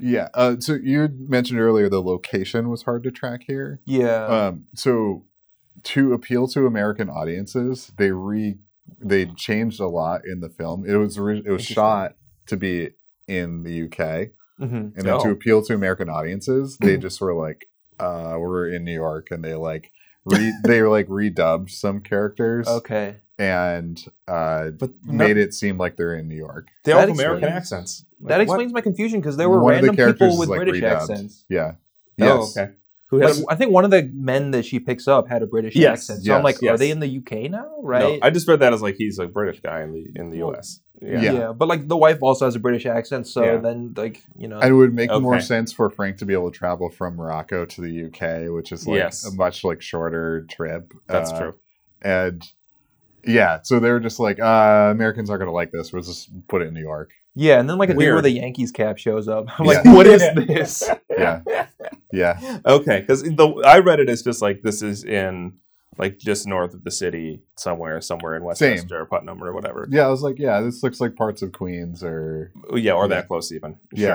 [0.00, 0.28] Yeah.
[0.34, 3.80] Uh, so you mentioned earlier the location was hard to track here.
[3.84, 4.26] yeah.
[4.26, 5.24] Um, so
[5.84, 8.58] to appeal to American audiences, they re
[9.00, 10.84] they changed a lot in the film.
[10.88, 12.90] It was ori- it was shot to be
[13.28, 15.30] in the UK, hmm and then to Oh.
[15.30, 17.66] appeal to American audiences, they just were like,
[18.00, 19.92] uh, "We're in New York," and they like
[20.28, 22.66] re they like redubbed some characters.
[22.68, 23.16] Okay.
[23.38, 26.68] and uh, But made it seem like they're in New York.
[26.84, 28.04] they all have American accents.
[28.20, 28.42] Like, that what?
[28.42, 31.00] explains my confusion because there were One of the random people with like, British redubbed.
[31.02, 31.44] accents.
[31.48, 31.72] Yeah.
[32.20, 32.56] Oh, Yes.
[32.58, 32.72] okay.
[33.10, 33.36] Who Like.
[33.48, 36.24] I think one of the men that she picks up had a British Yes, accent.
[36.24, 37.62] So I'm yes, like, are they in the UK now?
[37.62, 38.18] no, Right?
[38.20, 40.52] I just read that as like he's a British guy in the in the Well,
[40.54, 40.80] U.S.
[41.00, 41.20] yeah.
[41.20, 41.52] Yeah.
[41.52, 43.56] but like the wife also has a British accent, so Yeah.
[43.58, 46.50] then like you know, And it would make more sense for Frank to be able
[46.50, 49.24] to travel from Morocco to the UK, which is like Yes.
[49.26, 50.92] a much like shorter trip.
[51.06, 51.54] That's Uh, true.
[52.02, 52.42] And
[53.24, 55.92] yeah, so they were just like, uh, Americans aren't going to like this.
[55.92, 57.10] We'll just put it in New York.
[57.34, 58.14] yeah, and then like a dude Weird.
[58.16, 59.46] with a Yankees cap shows up.
[59.60, 59.72] I'm Yeah.
[59.72, 60.88] like, what is this?
[61.16, 61.40] Yeah.
[62.12, 62.58] Yeah.
[62.64, 65.54] Okay, because the I read it as just like this is in
[65.98, 69.86] like just north of the city somewhere, somewhere in Westchester or Putnam or whatever.
[69.90, 73.08] Yeah, I was like, yeah, this looks like parts of Queens or Yeah, or Yeah.
[73.08, 73.78] that close even.
[73.92, 74.06] Yeah.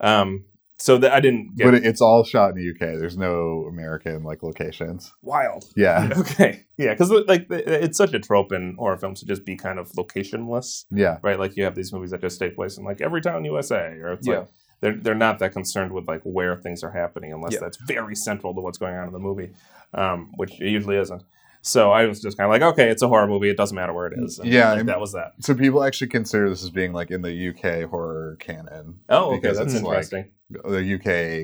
[0.00, 0.08] Sure.
[0.08, 0.44] Um.
[0.78, 2.98] So that I didn't get but it's all shot in the UK.
[2.98, 5.12] There's no American like locations.
[5.22, 5.64] wild.
[5.76, 6.10] Yeah.
[6.18, 6.66] Okay.
[6.76, 9.92] Yeah, because like it's such a trope in horror films to just be kind of
[9.92, 11.18] locationless, Yeah.
[11.22, 11.38] right?
[11.38, 14.12] Like you have these movies that just take place in like every town USA, or
[14.14, 14.38] it's Yeah.
[14.40, 14.48] like
[14.82, 17.60] they're they're not that concerned with like where things are happening unless Yeah.
[17.60, 19.52] that's very central to what's going on in the movie,
[19.94, 21.22] um, which it usually isn't.
[21.64, 23.48] So I was just kind of like, okay, it's a horror movie.
[23.48, 24.40] It doesn't matter where it is.
[24.40, 25.34] And, Yeah, like, that was that.
[25.38, 28.98] So people actually consider this as being like in the UK horror canon.
[29.08, 30.30] Oh, okay, that's it's, like, interesting.
[30.50, 30.82] the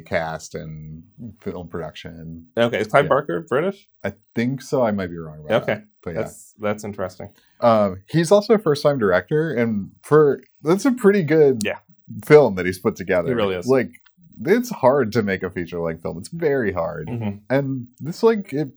[0.00, 1.04] UK cast and
[1.40, 2.48] film production.
[2.56, 3.08] okay, is Clive yeah.
[3.08, 3.88] Barker British?
[4.02, 4.82] I think so.
[4.84, 5.84] I might be wrong about Okay, that.
[6.02, 6.20] But yeah.
[6.22, 7.28] that's that's interesting.
[7.60, 11.78] Um, he's also a first time director, and for that's a pretty good Yeah.
[12.24, 13.28] Film that he's put together.
[13.28, 13.66] He really is.
[13.66, 13.90] Like,
[14.44, 16.18] it's hard to make a feature length film.
[16.18, 17.40] It's very hard, Mhm.
[17.50, 18.68] and this like it.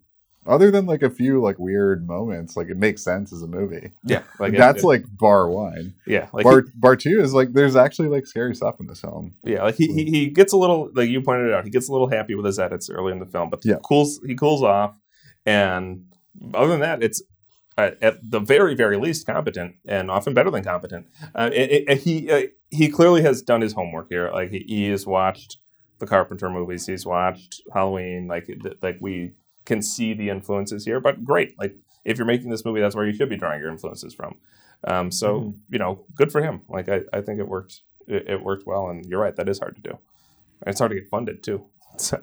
[0.48, 3.92] Other than like a few like weird moments, like it makes sense as a movie.
[4.04, 5.94] Yeah, like That's it- like bar one.
[6.08, 9.36] yeah, like bar bar two is like there's actually like scary stuff in this film.
[9.44, 11.92] Yeah, like he, he he gets a little like you pointed out, he gets a
[11.92, 13.76] little happy with his edits early in the film, but Yeah.
[13.84, 14.96] cools he cools off,
[15.46, 16.06] and
[16.56, 17.22] other than that, it's
[17.78, 21.06] uh, at the very very least competent and often better than competent.
[21.36, 22.42] Uh, it, it- he uh,
[22.72, 24.32] he clearly has done his homework here.
[24.32, 25.58] Like he, he has watched
[26.00, 28.28] the Carpenter movies, he's watched Halloween.
[28.28, 29.34] Like th- like we
[29.66, 31.54] can see the influences here, but great.
[31.60, 34.38] Like if you're making this movie, that's where you should be drawing your influences from.
[34.86, 35.58] Um, so Mhm.
[35.70, 36.62] you know, good for him.
[36.68, 37.82] Like I, I think it worked.
[38.08, 39.36] It, it worked well, and you're right.
[39.36, 40.00] That is hard to do.
[40.66, 41.66] It's hard to get funded too.
[41.98, 42.18] So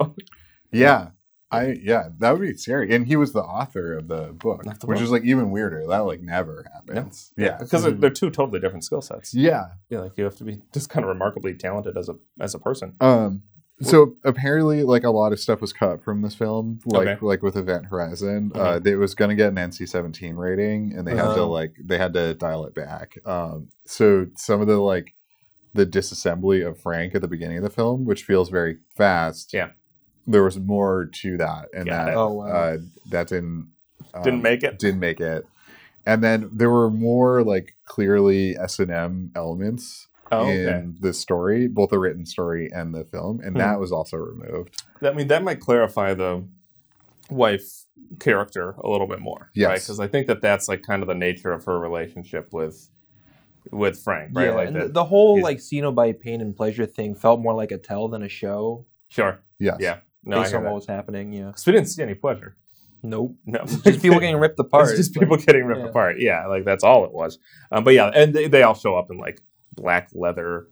[0.72, 1.10] Yeah.
[1.50, 2.94] I yeah, that would be scary.
[2.94, 5.00] And he was the author of the book, the which book.
[5.00, 5.86] is like even weirder.
[5.86, 7.32] That like never happens.
[7.38, 7.56] Yeah.
[7.58, 9.32] because they're, they're two totally different skill sets.
[9.34, 9.68] Yeah.
[9.88, 12.58] Yeah, like you have to be just kind of remarkably talented as a as a
[12.58, 12.94] person.
[13.00, 13.42] Um
[13.80, 17.18] so apparently like a lot of stuff was cut from this film like Okay.
[17.24, 18.50] like with Event Horizon.
[18.54, 21.46] Uh it was going to get an NC-17 rating and they had to Uh-huh.
[21.46, 23.16] like they had to dial it back.
[23.24, 25.14] Um so some of the like
[25.74, 29.52] the disassembly of Frank at the beginning of the film, which feels very fast.
[29.54, 29.68] Yeah.
[30.30, 32.16] There was more to that and Got that it.
[32.16, 32.46] Oh, wow.
[32.46, 32.76] uh
[33.10, 33.72] that didn't
[34.14, 34.78] um, Didn't make it.
[34.78, 35.44] didn't make it.
[36.06, 40.64] And then there were more like clearly S and M elements Oh, okay.
[40.68, 43.58] in the story, both the written story and the film, and Hmm.
[43.58, 44.82] that was also removed.
[45.02, 46.44] I mean, that might clarify the
[47.30, 47.84] wife
[48.20, 49.48] character a little bit more, right?
[49.54, 49.84] Yes.
[49.86, 52.90] Because I think that that's like kind of the nature of her relationship with
[53.70, 54.46] with Frank, right?
[54.46, 54.86] yeah, like and that.
[54.88, 58.08] the, the whole he's- like Cenobite pain and pleasure thing felt more like a tell
[58.08, 59.76] than a show, sure, Yes.
[59.80, 60.70] yeah, no, I based hear on that.
[60.70, 61.32] what was happening.
[61.32, 62.56] Yeah, Because we didn't see any pleasure.
[63.02, 64.88] nope, No, just people getting ripped apart.
[64.88, 65.88] It's just but- people getting ripped yeah.
[65.88, 66.16] apart.
[66.20, 67.38] Yeah, like that's all it was.
[67.72, 69.40] Um, but yeah, and they, they all show up in like
[69.74, 70.68] black leather,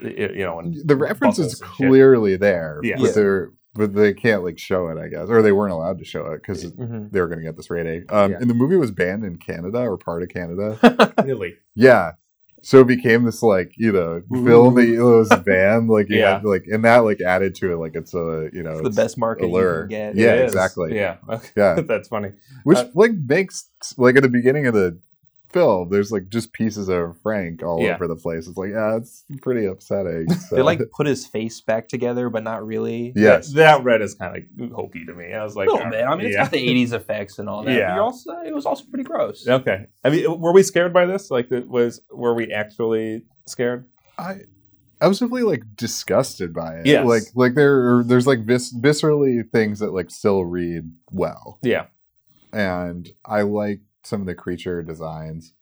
[0.00, 1.88] you know, and The reference is buckles shit.
[1.88, 2.96] clearly there, Yeah.
[2.98, 3.12] but Yeah.
[3.12, 6.26] they're but they can't like show it, I guess, or they weren't allowed to show
[6.26, 7.10] it because Mhm.
[7.10, 8.04] they were going to get this rating.
[8.08, 8.36] Um, Yeah.
[8.40, 10.78] And the movie was banned in Canada or part of Canada.
[11.24, 11.54] really.
[11.74, 12.12] yeah.
[12.64, 16.34] So it became this like you know film that was banned like you Yeah.
[16.36, 18.86] had, like and that like added to it like it's a you know It's the
[18.88, 19.82] it's best market allure.
[19.82, 20.16] you can get.
[20.16, 20.52] Yeah, It is.
[20.54, 20.94] exactly.
[20.96, 21.48] Yeah, okay.
[21.56, 22.30] yeah that's funny.
[22.64, 24.98] which Uh, like makes like at the beginning of the
[25.54, 27.94] film there's like just pieces of frank all Yeah.
[27.94, 30.56] over the place it's like yeah it's pretty upsetting so.
[30.56, 33.12] They like put his face back together, but not really.
[33.16, 35.32] yes that, that red is kind of hokey to me.
[35.32, 36.08] I was like, No, uh, man.
[36.08, 36.42] I mean, it's yeah.
[36.42, 37.72] got the '80s effects and all that.
[37.74, 37.94] Yeah.
[37.94, 39.46] But also, it was also pretty gross.
[39.48, 39.86] Okay.
[40.04, 41.30] I mean, were we scared by this?
[41.30, 43.86] Like, was were we actually scared?
[44.18, 44.40] i
[45.00, 48.72] i was definitely like disgusted by it Yeah, like like there are, there's like vis-
[48.74, 51.86] viscerally things that like still read well Yeah.
[52.52, 55.52] and i like some of the creature designs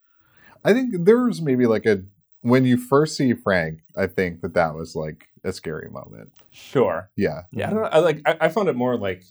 [0.64, 2.02] i think there's maybe like a
[2.42, 7.10] when you first see frank i think that that was like a scary moment Sure.
[7.16, 7.68] yeah Yeah.
[7.68, 7.88] I don't know.
[7.88, 8.20] I like.
[8.26, 9.24] I, I found it more like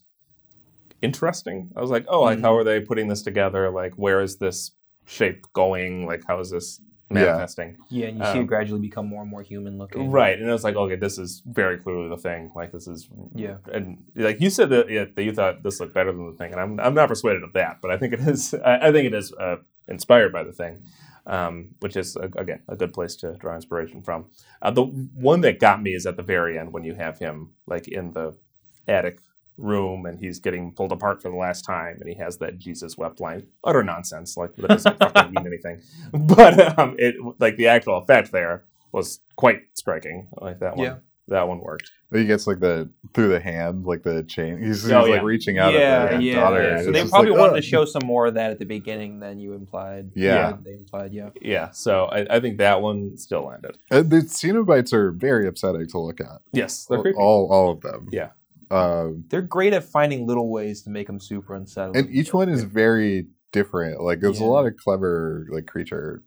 [1.02, 1.70] interesting.
[1.76, 2.42] I was like, oh, like Mhm.
[2.42, 3.70] how are they putting this together?
[3.70, 4.72] Like, where is this
[5.06, 6.06] shape going?
[6.06, 6.82] Like, how is this.
[7.14, 7.78] Manifesting?
[7.90, 10.10] Yeah, and you see Um, it gradually become more and more human looking.
[10.12, 10.38] Right.
[10.40, 12.52] And it was like, okay, this is very clearly the thing.
[12.56, 13.58] Like, this is Yeah.
[13.74, 16.52] and like you said that, yeah, that you thought this looked better than the thing,
[16.52, 18.54] and I'm I'm not persuaded of that, but I think it is.
[18.66, 20.84] I, I think it is a inspired by the thing,
[21.26, 24.26] um, which is a, again a good place to draw inspiration from.
[24.62, 27.52] Uh, the one that got me is at the very end when you have him
[27.68, 28.36] like in the
[28.88, 29.20] attic
[29.58, 32.98] room and he's getting pulled apart for the last time and he has that Jesus
[32.98, 33.46] wept line.
[33.64, 34.36] Utter nonsense.
[34.38, 35.82] Like that doesn't fucking mean anything.
[36.14, 40.28] But um, it like the actual effect there was quite striking.
[40.40, 40.86] Like that one.
[40.86, 40.96] Yeah.
[41.28, 41.92] That one worked.
[42.12, 44.58] He gets like the through the hand, like the chain.
[44.62, 46.62] He's, he's Oh, like reaching out yeah, at the yeah, daughter.
[46.64, 46.76] yeah.
[46.78, 48.66] and So they probably like, wanted "Oh." to show some more of that at the
[48.66, 50.12] beginning than you implied.
[50.16, 50.58] Yeah.
[50.66, 51.14] they implied.
[51.14, 51.70] Yeah, Yeah.
[51.72, 53.78] So I, I think that one still landed.
[53.90, 56.42] Uh, the Cenobites are very upsetting to look at.
[56.52, 56.86] Yes.
[56.86, 57.18] They're All, creepy.
[57.18, 58.10] all, all of them.
[58.12, 58.32] Yeah.
[58.72, 61.98] Um, they're great at finding little ways to make them super unsettling.
[62.06, 64.02] and each one is very different.
[64.02, 64.48] Like there's Yeah.
[64.48, 66.24] a lot of clever like creature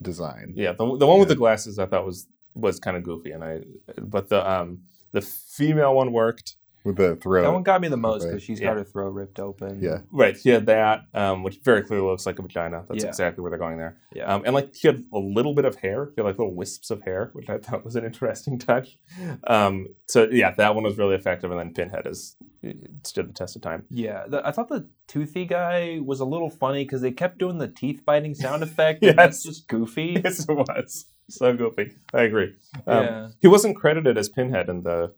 [0.00, 0.52] design.
[0.56, 1.34] Yeah, the, the one with Yeah.
[1.34, 3.62] the glasses I thought was was kind of goofy, and I
[4.00, 4.82] but the um
[5.12, 6.56] the female one worked.
[6.84, 7.42] With the throat.
[7.42, 8.68] that one got me the most because she's Yeah.
[8.68, 9.80] got her throat ripped open.
[9.82, 9.98] Yeah.
[10.10, 12.84] Right, he had that, um, which very clearly looks like a vagina.
[12.88, 13.08] That's Yeah.
[13.10, 13.98] exactly where they're going there.
[14.14, 14.32] Yeah.
[14.32, 16.90] Um, and like she had a little bit of hair, he had like little wisps
[16.90, 18.98] of hair, which I thought was an interesting touch.
[19.46, 23.32] Um, so yeah, that one was really effective, and then Pinhead is it stood the
[23.32, 23.84] test of time.
[23.90, 27.58] Yeah, the, I thought the toothy guy was a little funny because they kept doing
[27.58, 29.04] the teeth biting sound effect.
[29.04, 29.54] and that's Yes.
[29.56, 30.20] just goofy.
[30.24, 31.92] yes, it was so goofy.
[32.14, 32.54] I agree.
[32.86, 33.28] Um, yeah.
[33.40, 35.12] He wasn't credited as Pinhead in the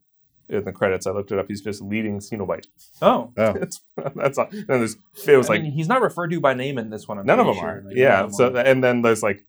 [0.51, 1.07] in the credits.
[1.07, 1.47] I looked it up.
[1.49, 2.67] He's just leading Cenobite.
[3.01, 3.55] Oh, Oh.
[3.61, 3.81] It's,
[4.17, 4.49] that's all.
[4.51, 7.07] And there's it was I like mean, he's not referred to by name in this
[7.09, 7.19] one.
[7.19, 7.83] I'm none of them pretty are.
[7.87, 8.21] Like, yeah.
[8.23, 8.59] none So are.
[8.59, 9.45] and then there's like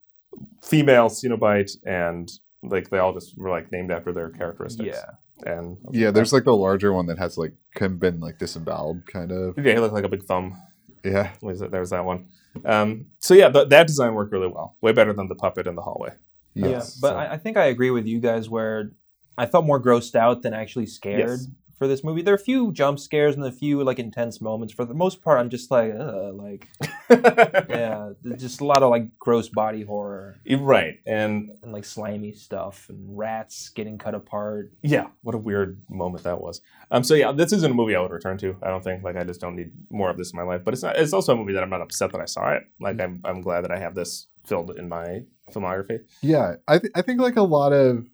[0.62, 2.30] female Cenobite and
[2.62, 4.96] like they all just were like named after their characteristics.
[4.96, 9.06] yeah, And Yeah, there's like the larger one that has like can been like disemboweled
[9.06, 9.58] kind of.
[9.58, 10.56] yeah, he looked like a big thumb.
[11.04, 11.32] Yeah.
[11.42, 11.72] Was it?
[11.72, 12.28] There's that one.
[12.64, 14.76] Um, so yeah, th- that design worked really well.
[14.80, 16.10] Way better than the puppet in the hallway.
[16.54, 16.68] yeah.
[16.68, 16.96] Yes.
[17.00, 18.92] But so- I, I think I agree with you guys where
[19.38, 21.20] I felt more grossed out than actually scared.
[21.40, 21.48] Yes.
[21.78, 24.72] For this movie, there are a few jump scares and a few like intense moments.
[24.72, 26.68] For the most part, I'm just like, Ugh, like,
[27.10, 31.00] yeah, just a lot of like gross body horror right.
[31.06, 34.70] And and like slimy stuff and rats getting cut apart.
[34.82, 36.60] yeah, what a weird moment that was.
[36.92, 38.54] Um, so yeah, this isn't a movie I would return to.
[38.62, 40.62] I don't think like I just don't need more of this in my life.
[40.64, 40.96] But it's not.
[40.96, 42.62] It's also a movie that I'm not upset that I saw it.
[42.80, 46.00] Like I'm, I'm glad that I have this filled in my filmography.
[46.20, 48.06] Yeah, I th- I think like a lot of,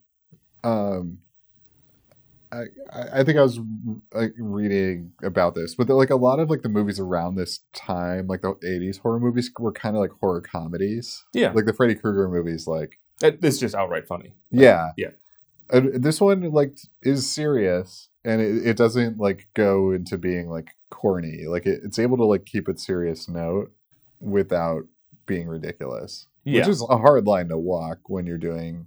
[0.65, 1.19] um,
[2.51, 2.65] I
[3.13, 3.61] I think I was
[4.13, 8.27] like reading about this, but like a lot of like the movies around this time,
[8.27, 11.25] like the '80s horror movies, were kind of like horror comedies.
[11.35, 14.35] Yeah, Like the Freddy Krueger movies, like it's just outright funny.
[14.51, 15.11] yeah, Yeah.
[15.71, 20.69] And this one like is serious, and it, it doesn't like go into being like
[20.91, 21.45] corny.
[21.47, 23.73] Like it, it's able to like keep its serious note
[24.21, 24.85] without
[25.27, 28.87] being ridiculous, Yeah, which is a hard line to walk when you're doing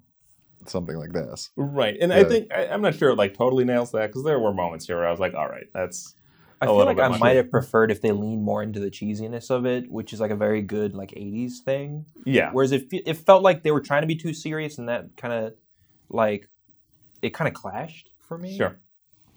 [0.67, 1.49] something like this.
[1.55, 1.95] right.
[1.99, 4.53] And I think I, I'm not sure it like totally nails that because there were
[4.53, 6.15] moments here where I was like, all right, that's
[6.61, 7.19] I A feel like I much.
[7.19, 10.31] might have preferred if they leaned more into the cheesiness of it, which is like
[10.31, 12.05] a very good like '80s thing.
[12.25, 15.17] yeah, Whereas it it felt like they were trying to be too serious, and that
[15.17, 15.53] kind of
[16.09, 16.49] like
[17.21, 18.55] it kind of clashed for me.
[18.57, 18.79] Sure,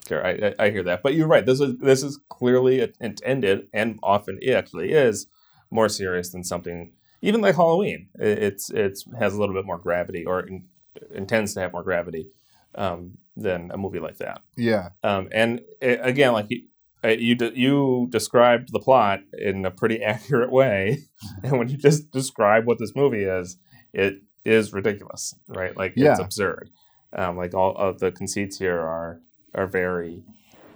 [0.06, 0.26] sure.
[0.26, 1.46] I, I, I hear that, but you're right.
[1.46, 5.26] This is this is clearly intended, and often it actually is
[5.70, 8.08] more serious than something even like Halloween.
[8.18, 10.66] It, it's it's has a little bit more gravity, or in,
[11.14, 12.28] intends to have more gravity
[12.74, 14.40] um, than a movie like that.
[14.56, 16.62] Yeah, Um, and it, again, like you,
[17.04, 20.98] uh, you de- you described the plot in a pretty accurate way,
[21.42, 23.58] and when you just describe what this movie is,
[23.92, 25.76] it is ridiculous, right?
[25.76, 26.70] Like it's absurd.
[27.12, 29.20] Um, like all of the conceits here are
[29.54, 30.24] are very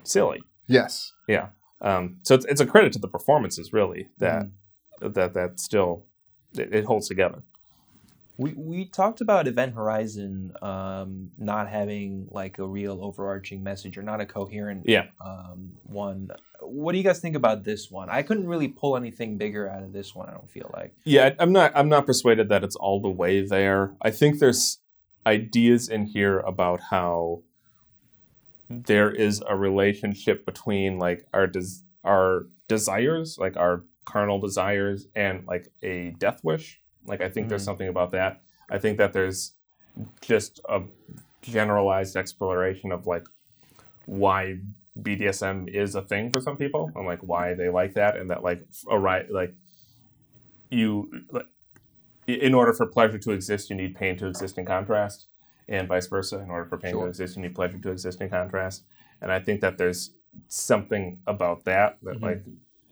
[0.05, 0.41] silly.
[0.67, 1.49] yes, Yeah.
[1.81, 4.47] Um, so it's, it's a credit to the performances, really, that
[5.01, 5.13] Mm-hmm.
[5.13, 6.07] that that still
[6.57, 7.43] it, it holds together.
[8.39, 14.03] We we talked about Event Horizon um, not having like a real overarching message or
[14.03, 15.07] not a coherent Yeah.
[15.21, 16.31] um, one.
[16.61, 18.09] What do you guys think about this one?
[18.09, 20.29] I couldn't really pull anything bigger out of this one.
[20.29, 20.95] I don't feel like.
[21.05, 21.73] Yeah, I'm not.
[21.75, 23.95] I'm not persuaded that it's all the way there.
[24.01, 24.79] I think there's
[25.27, 27.43] ideas in here about how
[28.71, 35.45] there is a relationship between like our des- our desires, like our carnal desires, and
[35.47, 36.81] like a death wish.
[37.09, 37.67] Like I think there's Mhm.
[37.67, 38.41] something about that.
[38.71, 39.55] I think that there's
[40.21, 40.83] just a
[41.43, 43.27] generalized exploration of like
[44.05, 44.61] why
[45.01, 48.43] BDSM is a thing for some people and like why they like that and that
[48.43, 49.55] like a right like
[50.71, 51.47] you like,
[52.27, 55.29] in order for pleasure to exist you need pain to exist in contrast
[55.69, 58.29] and vice versa in order for pain to exist you need pleasure to exist in
[58.29, 58.85] contrast
[59.23, 60.15] and i think that there's
[60.49, 62.23] something about that that Mhm.
[62.23, 62.43] like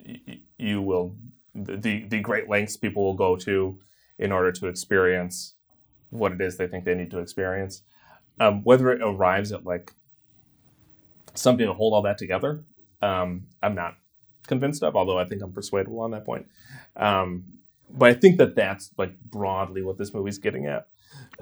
[0.06, 1.14] y- you will
[1.54, 3.78] the the great lengths people will go to
[4.18, 5.54] in order to experience
[6.10, 7.82] what it is they think they need to experience.
[8.38, 9.92] Um, whether it arrives at like
[11.34, 12.64] something to hold all that together
[13.02, 13.96] um, i'm not
[14.46, 16.46] convinced of although i think i'm persuadable on that point.
[16.96, 17.44] Um,
[17.90, 20.88] but I think that that's like broadly what this movie's getting at,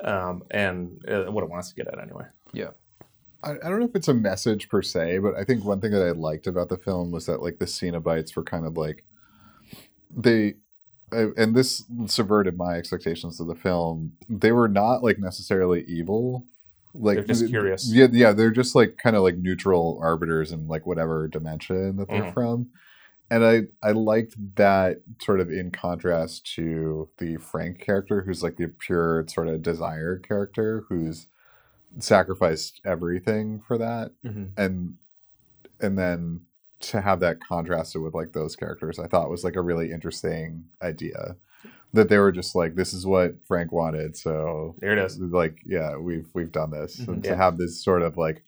[0.03, 2.25] um, and uh, what it wants to get at anyway.
[3.43, 5.93] I, I don't know if it's a message per se, but I think one thing
[5.93, 9.05] that I liked about the film was that like the Cenobites were kind of like
[10.15, 10.55] they,
[11.37, 14.13] and this subverted my expectations of the film.
[14.29, 16.47] They were not like necessarily evil.
[16.95, 17.91] Like They're just curious.
[17.93, 22.09] Yeah, yeah, they're just like kind of like neutral arbiters in like whatever dimension that
[22.09, 22.35] they're Mhm.
[22.35, 22.69] from.
[23.31, 28.57] And I I liked that sort of in contrast to the Frank character, who's like
[28.57, 31.27] the pure sort of desire character, who's
[31.99, 34.51] sacrificed everything for that Mhm.
[34.57, 34.95] and
[35.81, 36.43] and then
[36.91, 40.65] to have that contrasted with like those characters i thought was like a really interesting
[40.83, 41.37] idea
[41.93, 45.19] that they were just like this is what frank wanted so There it is.
[45.19, 47.09] like yeah we've we've done this Mhm.
[47.09, 48.43] and to have this sort of like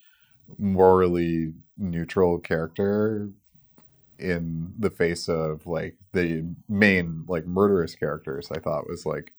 [0.59, 3.29] morally neutral character
[4.18, 9.33] in the face of like the main like murderous characters i thought was like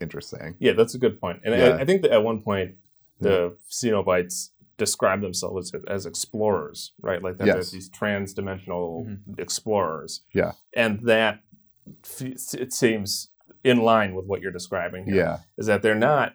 [0.00, 1.18] interesting Yeah, that's a good.
[1.22, 1.70] And Yeah.
[1.70, 2.76] I, I think that at one point
[3.20, 7.22] the Cenobites describe themselves as, as explorers, right?
[7.22, 7.54] Like that Yes.
[7.54, 9.38] there's these trans-dimensional Mhm.
[9.38, 10.22] explorers.
[10.32, 10.52] Yeah.
[10.74, 11.40] and that
[12.20, 13.30] it seems
[13.64, 15.04] in line with what you're describing.
[15.06, 16.34] Here, yeah is that they're not.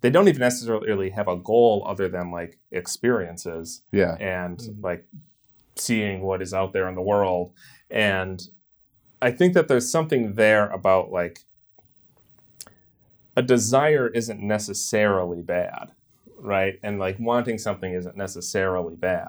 [0.00, 4.82] They don't even necessarily have a goal other than like experiences yeah and Mhm.
[4.82, 5.06] like
[5.76, 7.52] seeing what is out there in the world
[7.90, 8.48] and
[9.20, 11.40] i think that there's something there about like
[13.36, 15.92] a desire isn't necessarily bad
[16.46, 19.28] right and like wanting something isn't necessarily bad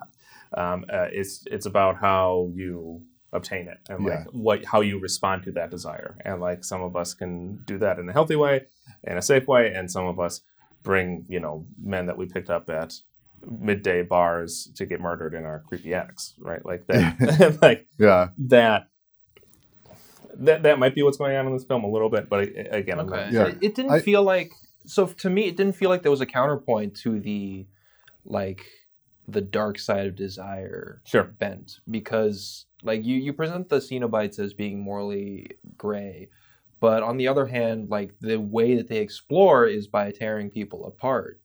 [0.54, 3.02] um, uh, it's it's about how you
[3.34, 4.24] obtain it and like Yeah.
[4.32, 8.00] what how you respond to that desire and like some of us can do that
[8.00, 8.56] in a healthy way
[9.04, 10.42] in a safe way and some of us
[10.84, 12.94] bring you know men that we picked up at
[13.46, 18.88] midday bars to get murdered in our creepy attics right like that like yeah that
[20.40, 22.76] that that might be what's going on in this film a little bit but a-
[22.76, 23.24] again I'm Okay.
[23.24, 23.48] not, Yeah.
[23.48, 24.52] It, it didn't I- feel like
[24.88, 27.66] so to me it didn't feel like there was a counterpoint to the
[28.26, 28.66] like
[29.28, 34.54] the dark side of desire sure bent because like you you present the Cenobites as
[34.54, 35.48] being morally
[35.78, 36.30] gray,
[36.80, 40.86] but on the other hand, like the way that they explore is by tearing people
[40.86, 41.42] apart.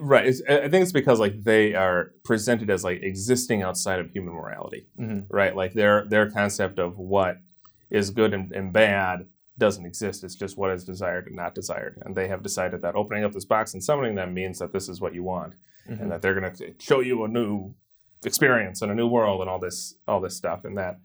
[0.00, 4.10] right it's, i think it's because like they are presented as like existing outside of
[4.10, 5.34] human morality Mm-hmm.
[5.34, 7.38] right like their their concept of what
[7.90, 9.26] is good and, and bad
[9.58, 10.24] doesn't exist.
[10.24, 12.02] It's just what is desired and not desired.
[12.04, 14.88] And they have decided that opening up this box and summoning them means that this
[14.88, 15.54] is what you want
[15.88, 16.02] Mm-hmm.
[16.02, 17.74] and that they're going to show you a new
[18.24, 20.98] experience and a new world and all this all this stuff and that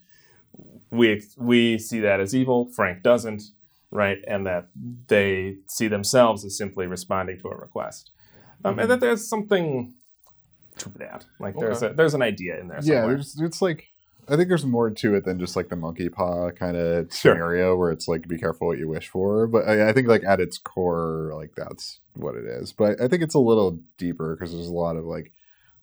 [0.90, 3.44] we we see that as evil frank doesn't
[3.92, 4.20] right?
[4.28, 4.70] And that
[5.08, 8.12] they see themselves as simply responding to a request.
[8.64, 9.96] Um, and that there's something
[10.78, 11.26] to that.
[11.40, 13.88] Like there's a, there's an idea in there yeah there's it's like
[14.30, 17.34] i think there's more to it than just like the monkey paw kind of Sure.
[17.34, 20.24] scenario where it's like be careful what you wish for but I, I think like
[20.24, 24.36] at its core like that's what it is but i think it's a little deeper
[24.36, 25.32] because there's a lot of like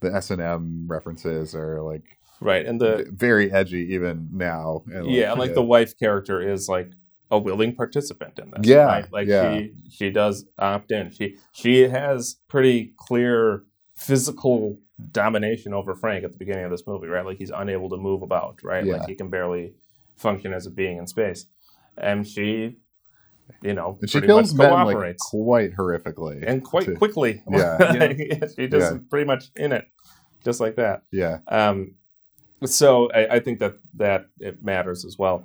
[0.01, 2.05] the s&m references are like
[2.41, 6.69] right and the very edgy even now and, yeah and like the wife character is
[6.69, 6.91] like
[7.31, 9.13] a willing participant in this Yeah, right?
[9.13, 9.57] like yeah.
[9.59, 13.65] she she does opt in she she has pretty clear
[13.97, 14.79] physical
[15.13, 17.25] domination over frank at the beginning of this movie right?
[17.25, 18.85] Like he's unable to move about right?
[18.85, 18.97] Yeah.
[18.97, 19.75] like he can barely
[20.17, 21.47] function as a being in space.
[21.99, 22.77] And she
[23.63, 27.43] you know and she kills much men like quite horrifically and quite to- quickly.
[27.51, 27.77] Yeah.
[27.99, 28.19] Like,
[28.57, 28.99] she just Yeah.
[29.11, 29.87] pretty much in it
[30.45, 31.03] just like that.
[31.13, 31.39] Yeah.
[31.49, 31.95] Um
[32.65, 35.45] so I, I think that that it matters as well.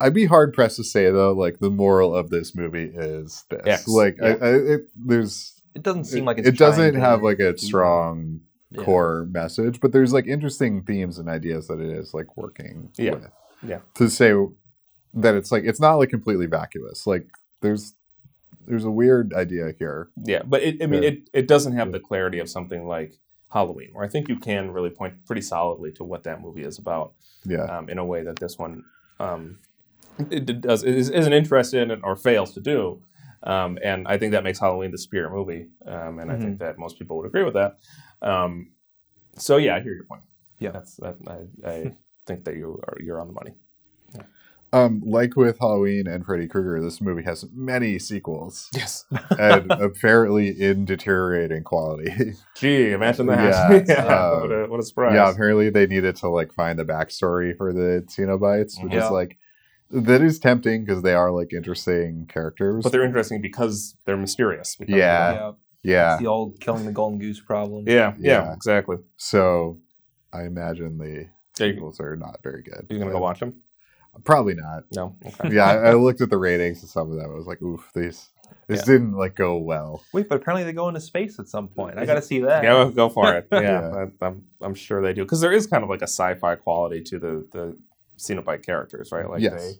[0.00, 3.62] I'd be hard pressed to say though, like the moral of this movie is this.
[3.64, 4.26] X, like, I.
[4.32, 8.40] I, it, there's It doesn't seem like it's it doesn't trying have like a strong
[8.70, 8.82] Yeah.
[8.84, 13.12] core message, but there's like interesting themes and ideas that it is like working Yeah.
[13.14, 13.28] with.
[13.62, 13.80] Yeah.
[13.94, 14.32] To say
[15.14, 17.06] that it's like it's not like completely vacuous.
[17.06, 17.26] Like
[17.60, 17.94] there's
[18.66, 20.08] there's a weird idea here.
[20.24, 21.10] Yeah, but it, I mean, Yeah.
[21.10, 23.12] it, it doesn't have the clarity of something like
[23.50, 26.78] Halloween, where I think you can really point pretty solidly to what that movie is
[26.78, 27.12] about
[27.44, 27.64] Yeah.
[27.64, 28.82] um, in a way that this one
[29.20, 29.58] um,
[30.30, 33.02] it, it does is, isn't interested in or fails to do.
[33.46, 36.78] Um, and I think that makes Halloween the spirit movie, um, and I think that
[36.78, 37.78] most people would agree with that.
[38.20, 38.72] Um,
[39.38, 40.22] so yeah, I hear your point.
[40.58, 40.72] Yeah.
[40.72, 41.16] that's that.
[41.28, 41.92] I, I
[42.26, 43.52] think that you are you're on the money.
[44.72, 49.04] Um, like with Halloween and Freddy Krueger, this movie has many sequels Yes.
[49.38, 52.34] and apparently in deteriorating quality.
[52.56, 53.86] Gee, imagine that.
[53.88, 55.14] Yeah, Yeah, uh, what, a, what a surprise.
[55.14, 59.04] Yeah, apparently they needed to like find the backstory for the Cenobites, which Yeah.
[59.06, 59.38] is like
[59.90, 62.82] that is tempting because they are like interesting characters.
[62.82, 64.76] but they're interesting because they're mysterious.
[64.76, 65.32] because of Yeah.
[65.32, 65.34] that.
[65.82, 67.84] Yeah, yeah, it's the old killing the golden goose problem.
[67.86, 68.52] yeah, yeah, Yeah.
[68.52, 68.96] exactly.
[69.16, 69.78] so
[70.32, 72.86] I imagine the sequels are not very good.
[72.90, 73.54] you gonna go watch them?
[74.24, 74.84] Probably not.
[74.94, 75.14] No.
[75.24, 75.54] Okay.
[75.54, 77.30] Yeah, I, I looked at the ratings and some of them.
[77.30, 78.30] I was like, oof, these
[78.66, 78.94] this Yeah.
[78.94, 80.02] didn't like go well.
[80.14, 81.98] Wait, but apparently they go into space at some point.
[81.98, 82.64] I got to see that.
[82.64, 83.46] Yeah, well, go for it.
[83.52, 84.06] Yeah, Yeah.
[84.20, 87.02] I, I'm I'm sure they do because there is kind of like a sci-fi quality
[87.02, 87.76] to the the
[88.18, 89.28] Cenobite characters, right?
[89.28, 89.74] Like Yes.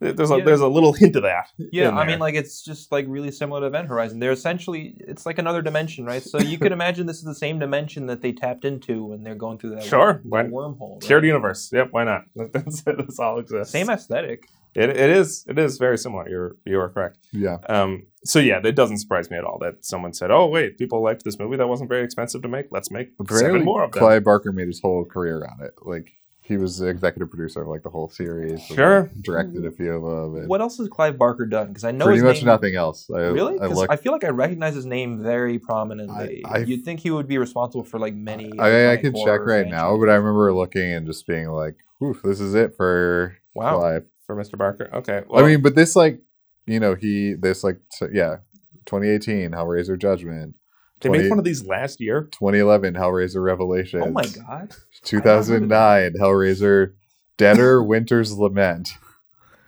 [0.00, 0.44] they, there's a Yeah.
[0.44, 1.48] there's a little hint of that.
[1.58, 4.18] Yeah, I mean, like it's just like really similar to Event Horizon.
[4.18, 6.22] They're essentially it's like another dimension, right?
[6.22, 9.34] So you could imagine this is the same dimension that they tapped into when they're
[9.34, 10.94] going through that Sure, wor- why- that wormhole.
[10.96, 11.04] right?
[11.04, 11.70] shared universe.
[11.72, 12.24] Yep, why not?
[12.52, 13.72] That's, that's all exists.
[13.72, 14.48] Same aesthetic.
[14.74, 16.28] It, it is it is very similar.
[16.28, 17.16] You're you are correct.
[17.32, 17.56] Yeah.
[17.66, 21.00] Um, so yeah, that doesn't surprise me at all that someone said, "Oh wait, people
[21.02, 22.66] liked this movie that wasn't very expensive to make.
[22.70, 25.72] Let's make seven more of them." Clive Barker made his whole career on it.
[25.80, 26.12] Like
[26.46, 28.52] he was the executive producer of like the whole series.
[28.52, 29.00] and, Sure.
[29.02, 29.76] like, directed a mm-hmm.
[29.76, 30.40] few of them.
[30.42, 31.68] And What else has Clive Barker done?
[31.68, 33.10] Because I know pretty his much name, nothing else.
[33.10, 33.56] I, Really?
[33.56, 33.92] I 'Cause looked.
[33.92, 36.44] I feel like I recognize his name very prominently.
[36.44, 38.52] I- I- You'd think he would be responsible for like many.
[38.58, 41.48] I, I iconic could check horror right now, but I remember looking and just being
[41.48, 43.78] like, "Oof, this is it for Wow.
[43.78, 44.58] Clive." for Mr.
[44.58, 44.90] Barker.
[44.92, 46.20] Okay, I mean, but this like,
[46.66, 48.38] you know, he this like, t- yeah,
[48.84, 50.56] 2018 Hellraiser Judgment,
[51.00, 52.22] they made one of these last year.
[52.32, 54.02] 2011 Hellraiser Revelation.
[54.02, 54.74] Oh my god!
[55.04, 56.92] 2009 Hellraiser
[57.36, 58.90] Deader Winter's Lament.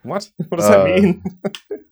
[0.02, 0.30] What?
[0.48, 1.22] What does that Uh, mean?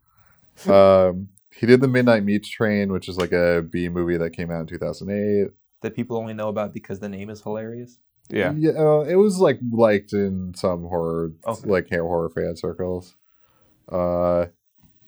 [0.67, 4.51] Um, he did the Midnight Meat Train, which is like a B movie that came
[4.51, 5.51] out in 2008.
[5.83, 7.99] That people only know about because the name is hilarious.
[8.31, 8.53] Yeah.
[8.57, 11.69] yeah, uh, it was like liked in some horror, Okay.
[11.69, 13.15] like horror fan circles.
[13.89, 14.47] Uh,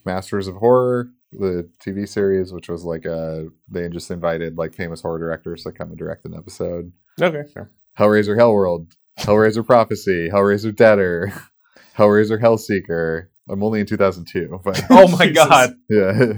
[0.05, 5.01] Masters of Horror, the TV series, which was like uh, they just invited like famous
[5.01, 6.91] horror directors to come and direct an episode.
[7.21, 7.69] Okay, sure.
[7.97, 11.31] Hellraiser Hellworld, Hellraiser Prophecy, Hellraiser Deader,
[11.97, 13.27] Hellraiser Hellseeker.
[13.49, 15.45] I'm only in 2002, but Oh my Jesus.
[15.47, 15.73] god!
[15.89, 16.33] yeah,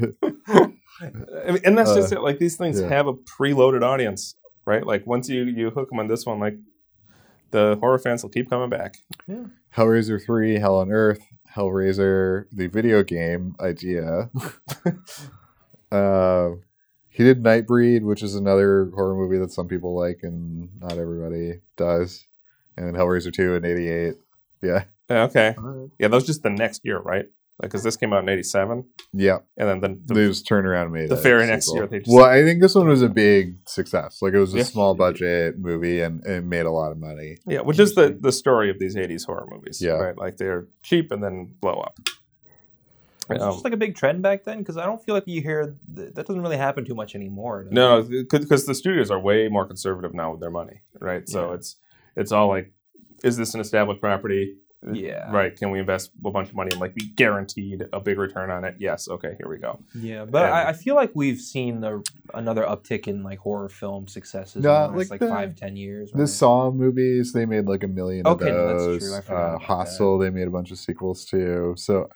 [0.99, 2.21] I mean, and that's just Uh, it.
[2.21, 2.87] Like these things yeah.
[2.89, 4.35] have a preloaded audience,
[4.65, 4.85] right?
[4.85, 6.55] Like once you you hook them on this one, like
[7.51, 8.97] the horror fans will keep coming back.
[9.75, 11.21] Hellraiser 3, Hell on Earth,
[11.55, 14.29] Hellraiser, the video game idea.
[15.91, 16.49] uh,
[17.09, 21.61] he did Nightbreed, which is another horror movie that some people like and not everybody
[21.75, 22.25] does.
[22.77, 24.13] And then Hellraiser 2 in 88.
[24.61, 24.83] Yeah.
[25.09, 25.55] Yeah, okay,
[25.99, 27.25] yeah, that was just the next year, right?
[27.61, 28.83] Like, because this came out in '87,
[29.13, 29.37] Yeah.
[29.55, 31.81] and then the, the they just turned around and made the a very next sequel.
[31.81, 34.19] year, they just- Well, I think this one was a big success.
[34.21, 34.63] Like it was a Yeah.
[34.63, 37.37] small budget movie and it made a lot of money.
[37.45, 39.91] yeah, which is the the story of these '80s horror movies, Yeah.
[39.91, 40.17] right?
[40.17, 41.99] Like they're cheap and then blow up.
[43.29, 44.57] Was it Um, just like a big trend back then?
[44.59, 47.63] Because I don't feel like you hear th- that doesn't really happen too much anymore.
[47.65, 51.29] does No, because the studios are way more conservative now with their money, right?
[51.29, 51.55] So Yeah.
[51.55, 51.75] it's
[52.17, 52.73] it's all like,
[53.23, 54.57] is this an established property?
[54.93, 55.31] Yeah.
[55.31, 55.55] Right.
[55.55, 58.63] Can we invest a bunch of money and like be guaranteed a big return on
[58.65, 58.75] it?
[58.79, 59.07] Yes.
[59.07, 59.35] Okay.
[59.37, 59.79] Here we go.
[59.93, 62.01] Yeah, but And- I, I feel like we've seen a,
[62.33, 65.55] another uptick in like horror film successes Yeah, in the last, like like, the- five,
[65.55, 66.11] ten years.
[66.11, 66.25] The?
[66.25, 68.99] Saw movies, they made like a million Okay, of no, that's those.
[69.07, 69.15] true.
[69.17, 69.65] I forgot Uh, about that.
[69.67, 71.75] Hostel, they made a bunch of sequels too.
[71.77, 72.09] So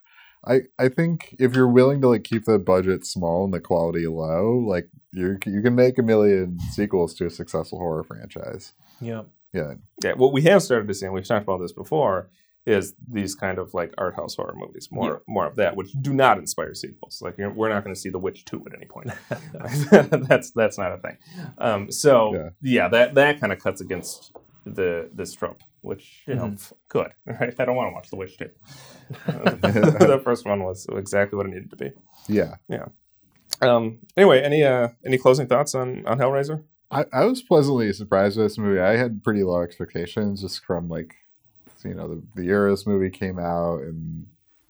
[0.48, 4.08] I I think if you're willing to like keep the budget small and the quality
[4.08, 8.74] low, like you you can make a million sequels to a successful horror franchise.
[9.02, 9.24] Yeah.
[9.54, 9.76] Yeah.
[10.04, 10.14] Yeah.
[10.14, 12.30] What we have started to see, and we've talked about this before,
[12.66, 14.90] is these kind of like art house horror movies.
[14.92, 15.34] More Yeah.
[15.34, 17.22] more of that, which do not inspire sequels.
[17.22, 19.12] Like you're, we're not going to see The Witch two at any point.
[20.28, 21.18] that's that's not a thing.
[21.58, 22.50] Um, so Yeah.
[22.62, 22.88] yeah.
[22.90, 24.32] that that kind of cuts against
[24.66, 26.56] the this trope, which you know, Mhm.
[26.56, 27.12] f- good.
[27.40, 27.54] Right?
[27.60, 28.50] I don't want to watch The Witch two.
[29.28, 31.92] the first one was exactly what it needed to be.
[32.28, 32.56] Yeah.
[33.62, 36.64] Um, anyway, any uh, any closing thoughts on on Hellraiser?
[36.92, 38.80] I, I was pleasantly surprised with this movie.
[38.80, 41.16] I had pretty low expectations just from like
[41.86, 44.26] you know the, the year this movie came out and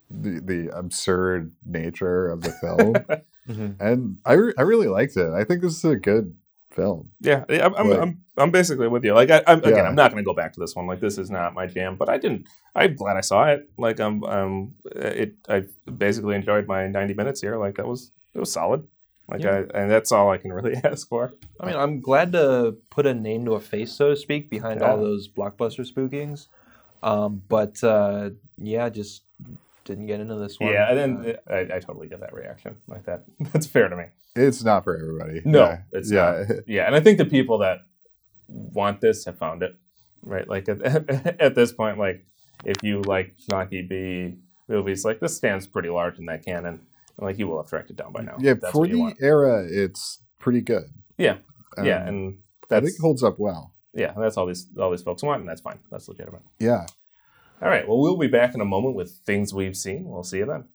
[0.10, 2.96] the the absurd nature of the film.
[3.48, 3.76] Mhm.
[3.80, 5.32] and I, re- I really liked it.
[5.32, 6.34] I think this is a good
[6.72, 7.12] film.
[7.22, 9.14] Yeah, I'm I'm, Like- I'm, I'm basically with you.
[9.14, 9.82] Like, I, I'm again, Yeah.
[9.84, 10.88] I'm not going to go back to this one.
[10.88, 11.96] Like, this is not my jam.
[11.96, 12.48] But I didn't.
[12.74, 13.70] I'm glad I saw it.
[13.78, 15.36] Like, um, um, it.
[15.48, 17.56] I basically enjoyed my 90 minutes here.
[17.58, 18.88] Like, that was it was solid.
[19.30, 19.62] Like, Yeah.
[19.72, 21.32] I, and that's all I can really ask for.
[21.60, 24.82] I mean, I'm glad to put a name to a face, so to speak, behind
[24.82, 26.48] all those blockbuster spookings.
[27.06, 29.24] Um, but uh, yeah, just
[29.86, 30.72] didn't get into this one.
[30.74, 32.76] Yeah, and Uh, then I, I totally get that reaction.
[32.88, 33.26] Like that.
[33.54, 34.06] That's fair to me.
[34.36, 35.42] It's not for everybody.
[35.46, 35.82] No, yeah.
[35.92, 36.44] it's yeah.
[36.68, 37.80] Yeah, and I think the people that
[38.48, 39.76] want this have found it,
[40.24, 40.48] right?
[40.48, 40.82] Like at,
[41.42, 42.26] at this point, like
[42.66, 44.36] if you like schlocky B
[44.68, 46.80] movies, like this stands pretty large in that canon.
[47.18, 48.36] And, like you will have tracked it down by now.
[48.40, 49.18] yeah, if that's for what you the want.
[49.22, 50.86] era, it's pretty good.
[51.18, 51.38] Yeah,
[51.78, 52.40] Um, yeah, and
[52.72, 53.74] I think it holds up well.
[53.96, 55.80] Yeah, that's all these all these folks want, and that's fine.
[55.90, 56.42] That's legitimate.
[56.60, 56.86] Yeah.
[57.62, 60.10] All right, well, we'll be back in a moment with things we've seen.
[60.10, 60.66] We'll see you then.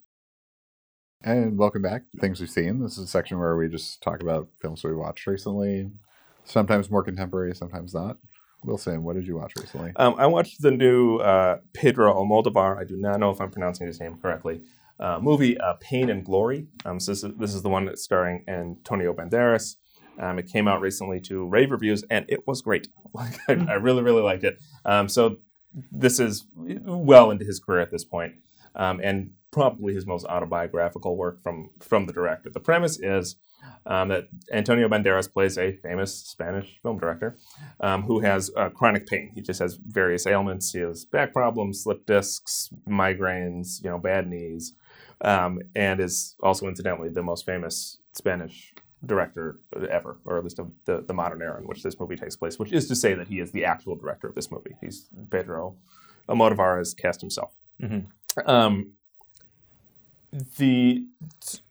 [1.23, 2.83] And welcome back Things We've Seen.
[2.83, 5.91] This is a section where we just talk about films we watched recently.
[6.45, 8.17] Sometimes more contemporary, sometimes not.
[8.65, 9.93] Wilson, what did you watch recently?
[9.97, 12.79] Um, I watched the new uh, Pedro Almodovar.
[12.79, 14.63] I do not know if I'm pronouncing his name correctly.
[14.99, 16.69] Uh, movie uh, Pain and Glory.
[16.87, 19.77] Um, so this is, this is the one that's starring Antonio Banderas.
[20.21, 22.89] Um, it came out recently to rave reviews, and it was great.
[23.13, 24.61] Like, I, I really, really liked it.
[24.85, 25.39] Um, so
[25.91, 28.35] this is well into his career at this point,
[28.77, 32.51] um, and probably his most autobiographical work from from the director.
[32.51, 33.35] The premise is
[33.87, 37.37] um, that Antonio Banderas plays a famous Spanish film director
[37.81, 39.33] um, who has uh, chronic pain.
[39.35, 40.71] He just has various ailments.
[40.73, 44.75] He has back problems, slip discs, migraines, you know, bad knees,
[45.23, 48.73] um, and is also incidentally the most famous Spanish
[49.05, 52.37] director ever, or at least of the, the modern era in which this movie takes
[52.37, 54.77] place, which is to say that he is the actual director of this movie.
[54.81, 55.77] He's Pedro
[56.29, 57.55] Almodovar has cast himself.
[57.83, 58.07] Mhm.
[58.47, 58.93] Um,
[60.59, 61.05] the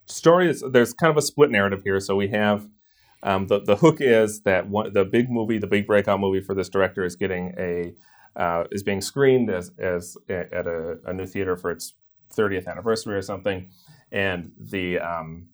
[0.05, 1.99] story is there's kind of a split narrative here.
[1.99, 2.67] So we have
[3.23, 6.55] um, the the hook is that one, the big movie, the big breakout movie for
[6.55, 7.93] this director is getting a
[8.35, 11.93] uh, is being screened as as at a, a new theater for its
[12.35, 13.69] 30th anniversary or something,
[14.11, 15.47] and the um,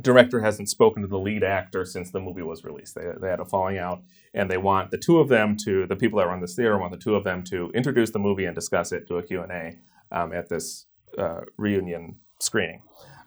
[0.00, 2.94] director hasn't spoken to the lead actor since the movie was released.
[2.94, 4.02] They, they had a falling out,
[4.34, 6.92] and they want the two of them to the people that run this theater want
[6.92, 9.52] the two of them to introduce the movie and discuss it, do a Q and
[9.52, 9.78] A
[10.12, 10.86] um, at this
[11.18, 12.82] uh, reunion screening.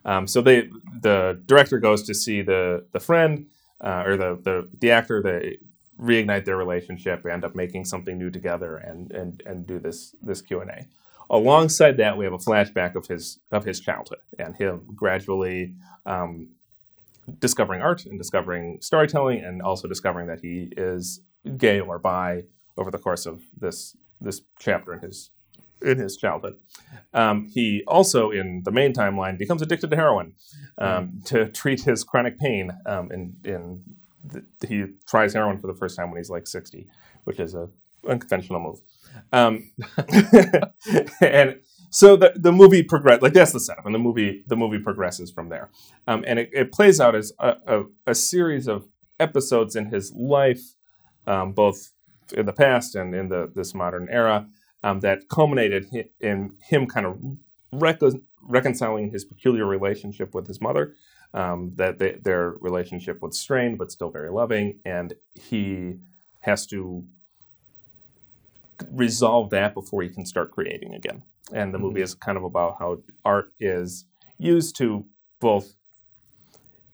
[0.05, 0.69] Um, so they
[1.01, 3.47] the director goes to see the the friend
[3.81, 5.21] uh, or the, the the actor.
[5.21, 5.57] They
[5.99, 10.41] reignite their relationship, end up making something new together, and and and do this this
[10.41, 10.85] Q and A.
[11.31, 16.49] Alongside that, we have a flashback of his of his childhood and him gradually um,
[17.39, 21.21] discovering art and discovering storytelling, and also discovering that he is
[21.57, 22.43] gay or bi
[22.77, 25.31] over the course of this this chapter in his
[25.81, 26.57] in his childhood.
[27.13, 30.33] Um, he also, in the main timeline, becomes addicted to heroin
[30.77, 32.71] um, to treat his chronic pain.
[32.85, 33.83] Um, and in
[34.23, 36.87] the, he tries heroin for the first time when he's like sixty,
[37.23, 37.69] which is a
[38.07, 38.81] unconventional move.
[39.31, 39.71] Um,
[41.21, 41.59] and
[41.89, 45.31] so the the movie progress like that's the setup, and the movie the movie progresses
[45.31, 45.69] from there,
[46.07, 48.87] um, and it, it plays out as a, a, a series of
[49.19, 50.75] episodes in his life,
[51.27, 51.91] um, both
[52.33, 54.47] in the past and in the this modern era,
[54.83, 55.87] um, that culminated
[56.19, 57.17] in him kind of
[57.71, 60.95] recon- reconciling his peculiar relationship with his mother.
[61.31, 65.99] Um, that they, their relationship was strained but still very loving, and he
[66.39, 67.05] has to
[68.91, 71.21] resolve that before he can start creating again.
[71.53, 74.05] And the movie is kind of about how art is
[74.37, 75.05] used to
[75.39, 75.75] both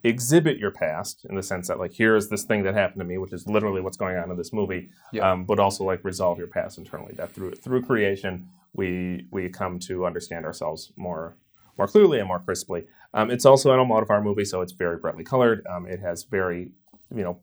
[0.03, 3.05] exhibit your past in the sense that like here is this thing that happened to
[3.05, 5.31] me, which is literally what's going on in this movie, Yeah.
[5.31, 7.13] um, but also like resolve your past internally.
[7.15, 11.35] That through through creation we we come to understand ourselves more
[11.77, 12.85] more clearly and more crisply.
[13.13, 15.65] Um, it's also an Almodovar movie, so it's very brightly colored.
[15.69, 16.71] Um, it has very
[17.13, 17.39] you know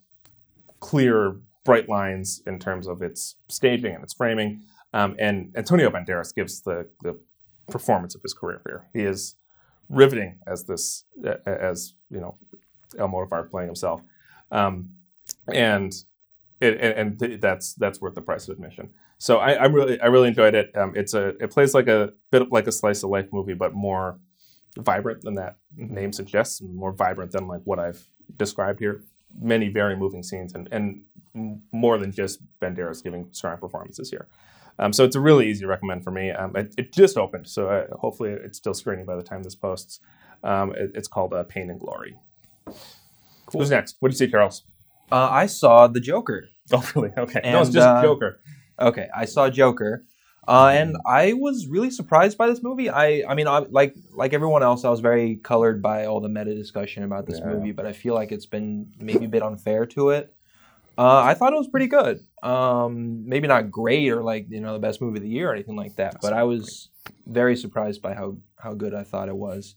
[0.81, 4.63] clear bright lines in terms of its staging and its framing.
[4.93, 7.19] Um, and Antonio Banderas gives the, the
[7.71, 8.89] performance of his career here.
[8.93, 9.37] He is
[9.89, 11.05] riveting as this,
[11.47, 12.37] as you know,
[12.97, 14.03] Almodovar playing himself,
[14.51, 14.91] um,
[15.53, 15.95] and
[16.61, 18.91] it, and, and th- that's that's worth the price of admission.
[19.19, 20.77] So I, I really I really enjoyed it.
[20.77, 23.73] Um, it's a it plays like a bit like a slice of life movie, but
[23.73, 24.19] more
[24.79, 29.03] vibrant than that name suggests, more vibrant than like what I've described here.
[29.41, 31.03] Many very moving scenes and and
[31.73, 34.29] more than just Banderas giving strong performances here.
[34.83, 36.31] Um, so it's a really easy recommend for me.
[36.31, 39.55] Um, it, it just opened, so uh, hopefully it's still screening by the time this
[39.55, 40.01] posts.
[40.43, 42.17] Um, it- it's called uh, Pain and Glory.
[43.47, 43.61] Cool.
[43.61, 43.97] Who's next?
[44.01, 44.65] What do you see, Charles?
[45.11, 46.49] Uh, I saw the Joker.
[46.73, 47.13] Oh, really?
[47.19, 47.41] Okay.
[47.45, 48.41] no, it's just uh, Joker.
[48.81, 50.05] Okay, I saw Joker,
[50.49, 52.89] uh, and I was really surprised by this movie.
[52.89, 56.29] I, I mean, I, like like everyone else, I was very colored by all the
[56.29, 57.47] meta discussion about this Yeah.
[57.53, 60.33] movie, but I feel like it's been maybe a bit unfair to it.
[60.99, 62.21] Uh, I thought it was pretty good.
[62.43, 65.55] Um, maybe not great or like you know the best movie of the year or
[65.55, 66.91] anything like that, but I was
[67.27, 69.75] very surprised by how how good I thought it was.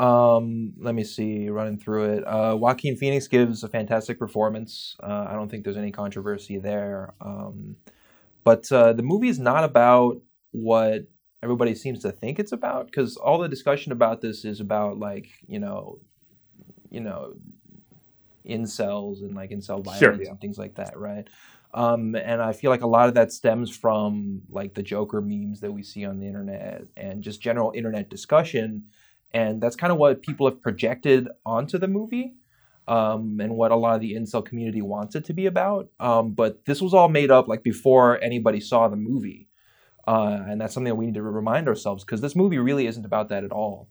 [0.00, 2.24] Um, let me see, running through it.
[2.24, 4.96] Uh, Joaquin Phoenix gives a fantastic performance.
[5.02, 7.14] Uh, I don't think there's any controversy there.
[7.20, 7.76] Um,
[8.44, 10.20] but uh, the movie is not about
[10.52, 11.02] what
[11.42, 15.28] everybody seems to think it's about because all the discussion about this is about like
[15.48, 15.98] you know,
[16.90, 17.34] you know,
[18.48, 21.28] incels and like incel violence Sure, and things like that, right?
[21.74, 25.60] Um, and I feel like a lot of that stems from like the Joker memes
[25.60, 28.84] that we see on the internet and just general internet discussion,
[29.32, 32.34] and that's kind of what people have projected onto the movie
[32.88, 35.90] um, and what a lot of the incel community wants it to be about.
[36.00, 39.48] Um, but this was all made up like before anybody saw the movie,
[40.06, 43.04] uh, and that's something that we need to remind ourselves because this movie really isn't
[43.04, 43.90] about that at all.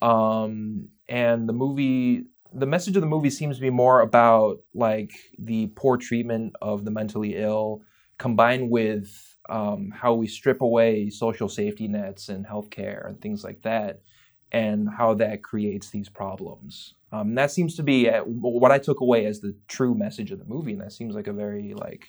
[0.00, 5.10] Um, and the movie, the message of the movie seems to be more about like
[5.38, 7.82] the poor treatment of the mentally ill,
[8.18, 13.62] combined with um, how we strip away social safety nets and healthcare and things like
[13.62, 14.02] that,
[14.52, 16.94] and how that creates these problems.
[17.12, 20.38] Um, that seems to be uh, what I took away as the true message of
[20.38, 22.08] the movie, and that seems like a very like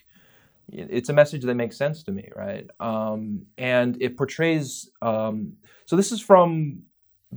[0.67, 2.65] it's a message that makes sense to me, right?
[2.79, 4.89] Um, and it portrays.
[5.01, 5.53] Um,
[5.85, 6.83] so this is from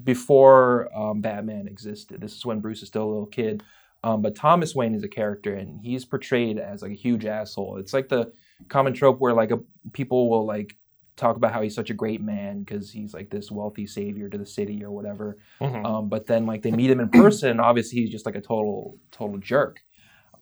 [0.02, 2.20] before um, Batman existed.
[2.20, 3.62] This is when Bruce is still a little kid.
[4.02, 7.78] Um, but Thomas Wayne is a character, and he's portrayed as like a huge asshole.
[7.78, 8.32] It's like the
[8.68, 9.60] common trope where like a,
[9.92, 10.76] people will like
[11.16, 14.36] talk about how he's such a great man because he's like this wealthy savior to
[14.36, 15.38] the city or whatever.
[15.60, 15.86] Mhm.
[15.86, 18.40] Um, but then like they meet him in person, and obviously he's just like a
[18.40, 19.80] total total jerk.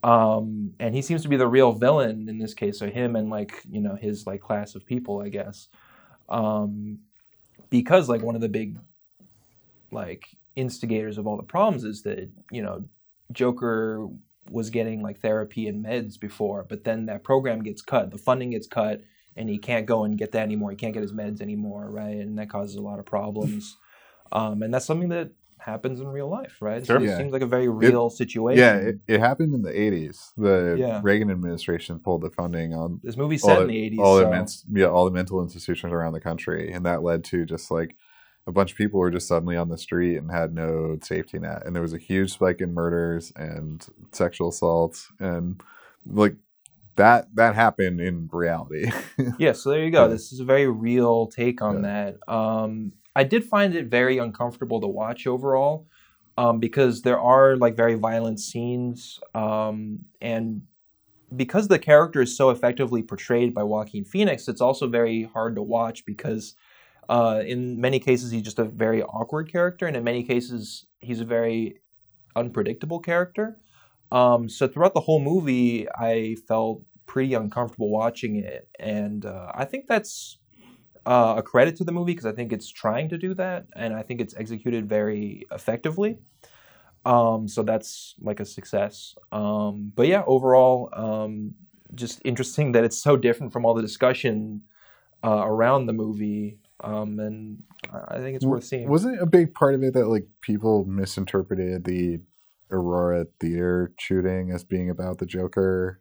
[0.03, 2.81] Um, and he seems to be the real villain in this case.
[2.81, 5.69] So him and like you know his like class of people, I guess,
[6.29, 6.99] um,
[7.71, 8.77] because like one of the big
[9.93, 10.27] like
[10.57, 12.85] instigators of all the problems is that you know
[13.33, 14.09] Joker
[14.51, 18.51] was getting like therapy and meds before, but then that program gets cut, the funding
[18.51, 19.01] gets cut,
[19.37, 20.71] and he can't go and get that anymore.
[20.71, 22.17] He can't get his meds anymore, right?
[22.17, 23.77] And that causes a lot of problems.
[24.33, 26.85] Um, and that's something that happens in real life, right?
[26.85, 26.99] Sure.
[26.99, 27.19] So it Yeah.
[27.19, 28.59] seems like a very real situation.
[28.59, 30.33] Yeah, it, it happened in the 80s.
[30.37, 31.01] The Yeah.
[31.05, 33.99] Reagan administration pulled the funding on this movie set the, in the eighties.
[34.01, 34.25] all so.
[34.25, 37.71] the mens- yeah, all the mental institutions around the country, and that led to just
[37.71, 37.95] like
[38.47, 41.63] a bunch of people were just suddenly on the street and had no safety net,
[41.65, 45.63] and there was a huge spike in murders and sexual assaults, and
[46.07, 46.37] like
[46.97, 48.91] that that happened in reality.
[49.39, 50.03] yeah, so there you go.
[50.03, 50.09] Yeah.
[50.09, 52.17] This is a very real take on that.
[52.29, 55.87] Um, I did find it very uncomfortable to watch overall
[56.37, 60.63] um, because there are like very violent scenes, um, and
[61.35, 65.63] because the character is so effectively portrayed by Joaquin Phoenix, it's also very hard to
[65.63, 66.55] watch because
[67.09, 71.21] uh, in many cases he's just a very awkward character, and in many cases he's
[71.21, 71.81] a very
[72.37, 73.59] unpredictable character.
[74.11, 79.65] Um, so throughout the whole movie, I felt pretty uncomfortable watching it, and uh, I
[79.65, 80.39] think that's
[81.07, 83.95] uh, a credit to the movie because I think it's trying to do that, and
[83.95, 86.19] I think it's executed very effectively.
[87.05, 89.15] Um, so that's like a success.
[89.33, 91.55] Um, but yeah, overall, um,
[91.95, 94.63] just interesting that it's so different from all the discussion
[95.25, 97.63] uh, around the movie, um, and
[97.93, 98.89] I I think it's worth seeing.
[98.89, 102.21] Wasn't a big part of it that like people misinterpreted the
[102.71, 106.01] Aurora Theater shooting as being about the Joker,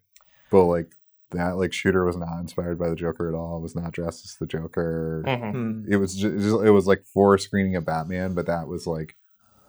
[0.50, 0.92] but like
[1.32, 3.58] that like shooter was not inspired by the Joker at all.
[3.58, 5.24] It Was not dressed as the Joker.
[5.26, 5.52] Mhm.
[5.52, 5.92] Hmm.
[5.92, 9.16] It was just, it was like for screening of Batman, but that was like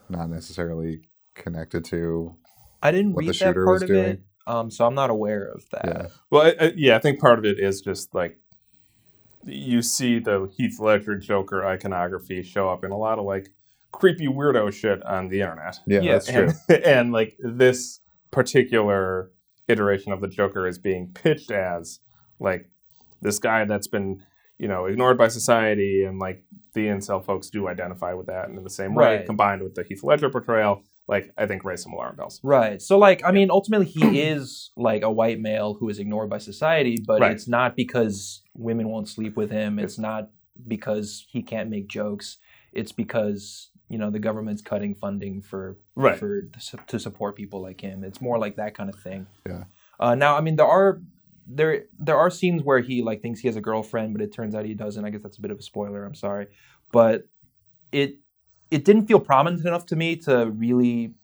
[0.08, 1.02] not necessarily
[1.34, 2.36] connected to.
[2.82, 4.04] I didn't what the read that shooter part was of doing.
[4.04, 5.84] it, um, so I'm not aware of that.
[5.84, 6.06] Yeah.
[6.30, 8.38] Well, I, I, yeah, I think part of it is just like
[9.44, 13.48] you see the Heath Ledger Joker iconography show up in a lot of like
[13.90, 15.78] creepy weirdo shit on the internet.
[15.86, 16.48] Yeah, Yeah, that's true.
[16.68, 19.30] and, and like this particular
[19.68, 22.00] iteration of the Joker is being pitched as
[22.40, 22.68] like
[23.20, 24.22] this guy that's been
[24.58, 26.42] you know ignored by society, and like
[26.74, 29.26] the incel folks do identify with that, and in the same way, Right.
[29.26, 30.82] combined with the Heath Ledger portrayal,
[31.12, 32.40] like I think raise some alarm bells.
[32.42, 32.80] Right.
[32.80, 36.38] So, like, I mean, ultimately, he is like a white male who is ignored by
[36.38, 37.32] society, but Right.
[37.32, 39.78] it's not because women won't sleep with him.
[39.78, 40.30] It's not
[40.66, 42.38] because he can't make jokes.
[42.72, 46.18] It's because you know the government's cutting funding for Right.
[46.18, 46.30] for
[46.92, 48.02] to support people like him.
[48.04, 49.26] It's more like that kind of thing.
[49.46, 49.64] Yeah.
[50.00, 51.00] Uh, now, I mean, there are
[51.46, 54.54] there there are scenes where he like thinks he has a girlfriend, but it turns
[54.54, 55.04] out he doesn't.
[55.04, 56.04] I guess that's a bit of a spoiler.
[56.04, 56.46] I'm sorry,
[56.90, 57.28] but
[57.92, 58.16] it
[58.72, 61.14] it didn't feel prominent enough to me to really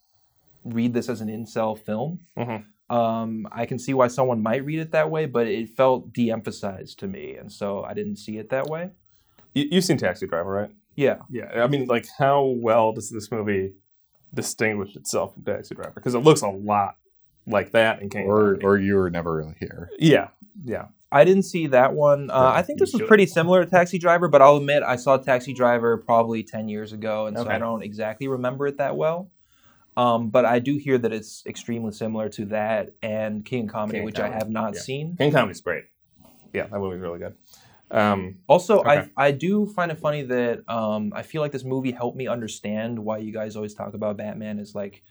[0.64, 2.20] read this as an incel film.
[2.36, 2.64] Mhm.
[2.90, 6.98] Um, I can see why someone might read it that way, but it felt de-emphasized
[7.00, 8.90] to me, and so I didn't see it that way.
[9.54, 10.70] You, you've seen Taxi Driver, right?
[10.96, 13.74] Yeah, Yeah, I mean, like, how well does this movie
[14.34, 15.92] distinguish itself from Taxi Driver?
[15.94, 16.96] Because it looks a lot
[17.46, 19.90] like that in King Or or you were never really here.
[19.98, 20.28] yeah,
[20.64, 22.30] yeah, I didn't see that one.
[22.30, 25.16] Uh, I think this was pretty similar to Taxi Driver, but I'll admit I saw
[25.16, 29.30] Taxi Driver probably ten years ago, and so I don't exactly remember it that well.
[29.96, 34.04] Um, but I do hear that it's extremely similar to that and King Comedy, King
[34.04, 34.80] which I have not yeah.
[34.80, 35.16] seen.
[35.16, 35.84] King Comedy's great.
[36.52, 37.34] Yeah, that movie's really good.
[37.90, 39.10] Um, Also, Okay.
[39.16, 42.28] I I do find it funny that um, I feel like this movie helped me
[42.28, 45.02] understand why you guys always talk about Batman as like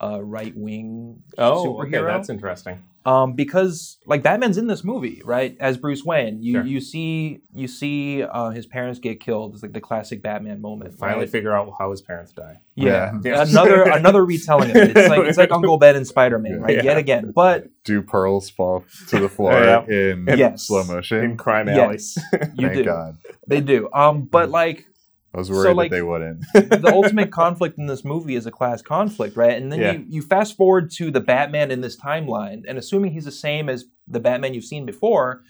[0.00, 2.06] a right wing oh, okay, superhero.
[2.06, 2.82] that's interesting.
[3.06, 5.56] Um, because like Batman's in this movie, right?
[5.60, 6.64] As Bruce Wayne, you Sure.
[6.64, 9.54] you see you see uh, his parents get killed.
[9.54, 10.94] It's like the classic Batman moment.
[10.98, 11.30] Finally, right?
[11.30, 12.58] figure out how his parents die.
[12.74, 13.12] yeah.
[13.24, 13.42] Yeah.
[13.48, 14.96] another another retelling of it.
[14.96, 16.76] It's like it's like Uncle Ben and Spider Man, right?
[16.76, 16.82] Yeah.
[16.82, 19.84] Yet again, but Do pearls fall to the floor Yeah.
[19.86, 20.66] in Yes.
[20.66, 21.24] slow motion?
[21.24, 22.18] In Crime Yes.
[22.32, 22.50] Alley.
[22.56, 22.84] you Thank do.
[22.84, 23.16] God.
[23.46, 23.88] They do.
[23.94, 24.84] Um, but like
[25.32, 26.44] I was So, worried like- that they wouldn't.
[26.54, 29.56] the ultimate conflict in this movie is a class conflict, right?
[29.60, 29.92] And then Yeah.
[29.92, 33.68] you, you fast forward to the Batman in this timeline, and assuming he's the same
[33.68, 35.42] as the Batman you've seen before,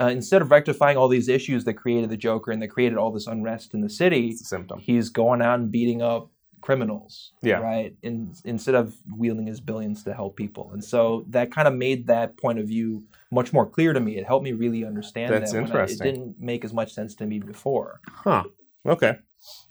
[0.00, 3.10] uh, instead of rectifying all these issues that created the Joker and that created all
[3.10, 4.78] this unrest in the city, symptom.
[4.78, 6.30] he's going out and beating up
[6.62, 7.32] criminals.
[7.42, 7.58] Yeah.
[7.60, 7.94] Right.
[8.02, 12.06] In, instead of wielding his billions to help people, and so that kind of made
[12.08, 14.16] that point of view much more clear to me.
[14.16, 15.56] It helped me really understand That's that.
[15.62, 16.06] when I- interesting.
[16.06, 18.00] it didn't make as much sense to me before.
[18.08, 18.44] Huh.
[18.88, 19.16] Okay.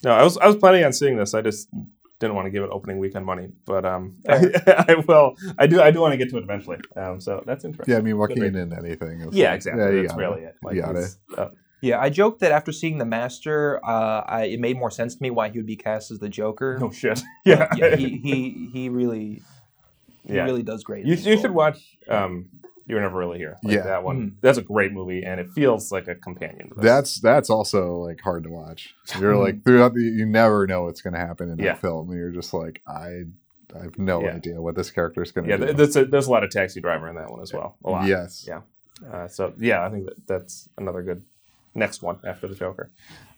[0.03, 1.33] No, I was I was planning on seeing this.
[1.33, 1.67] I just
[2.19, 5.35] didn't want to give it opening weekend money, but um, I, I will.
[5.57, 5.81] I do.
[5.81, 6.77] I do want to get to it eventually.
[6.95, 7.91] Um, so that's interesting.
[7.91, 9.21] Yeah, I mean, Joaquin Good in anything.
[9.21, 9.83] is Yeah, exactly.
[9.83, 10.55] yeah, you really it.
[10.63, 11.07] Like, you gotta.
[11.37, 11.49] uh,
[11.81, 15.21] Yeah, I joked that after seeing The Master, uh, I, it made more sense to
[15.21, 16.79] me why he would be cast as the Joker.
[16.81, 17.19] Oh shit.
[17.45, 17.67] Yeah.
[17.75, 19.41] yeah, he, he he really
[20.23, 20.45] he Yeah.
[20.45, 21.05] really does great.
[21.05, 21.97] You, you should watch.
[22.09, 22.49] Um,
[22.87, 23.57] you were never really here.
[23.63, 23.83] Like Yeah.
[23.83, 24.17] that one.
[24.21, 24.33] Mm.
[24.41, 26.69] That's a great movie, and it feels like a companion.
[26.69, 26.75] To.
[26.81, 28.93] That's that's also like hard to watch.
[29.19, 31.75] You're like throughout the you never know what's going to happen in that Yeah.
[31.75, 32.11] film.
[32.11, 33.23] You're just like I
[33.75, 34.35] I have no Yeah.
[34.35, 35.57] idea what this character is going to yeah.
[35.57, 35.65] do.
[35.65, 37.77] th- There's a, there's a lot of Taxi Driver in that one as well.
[37.83, 38.07] A lot.
[38.07, 38.45] Yes.
[38.47, 38.61] Yeah.
[39.11, 41.23] Uh, so yeah, I think that that's another good
[41.73, 42.91] next one after the Joker.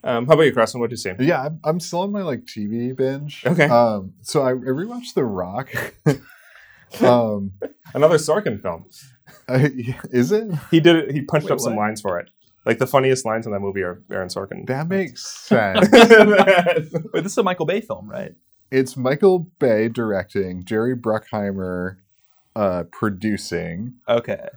[0.03, 0.79] Um, how about you, Preston?
[0.79, 1.25] What did you see?
[1.25, 3.43] Yeah, I'm, I'm still on my like TV binge.
[3.45, 3.65] Okay.
[3.65, 5.69] Um, so I, I rewatched The Rock.
[7.01, 7.51] um,
[7.93, 8.85] Another Sorkin film.
[9.49, 9.71] I,
[10.11, 10.49] is it?
[10.71, 11.11] He did it.
[11.11, 11.83] He punched Wait, up some what?
[11.83, 12.29] lines for it.
[12.65, 14.67] Like the funniest lines in that movie are Aaron Sorkin.
[14.67, 15.87] That makes sense.
[15.91, 18.33] Wait, this is a Michael Bay film, right?
[18.69, 21.95] it's Michael Bay directing, Jerry Bruckheimer
[22.57, 24.49] uh, producing, Okay.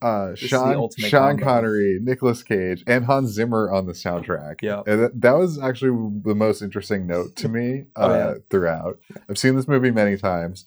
[0.00, 1.38] uh, Sean Sean.
[1.38, 4.62] Connery, Nicolas Cage, and Hans Zimmer on the soundtrack.
[4.62, 4.82] Yeah.
[4.86, 5.90] And that, that was actually
[6.24, 8.34] the most interesting note to me uh, Oh, yeah.
[8.50, 8.98] throughout.
[9.28, 10.64] I've seen this movie many times.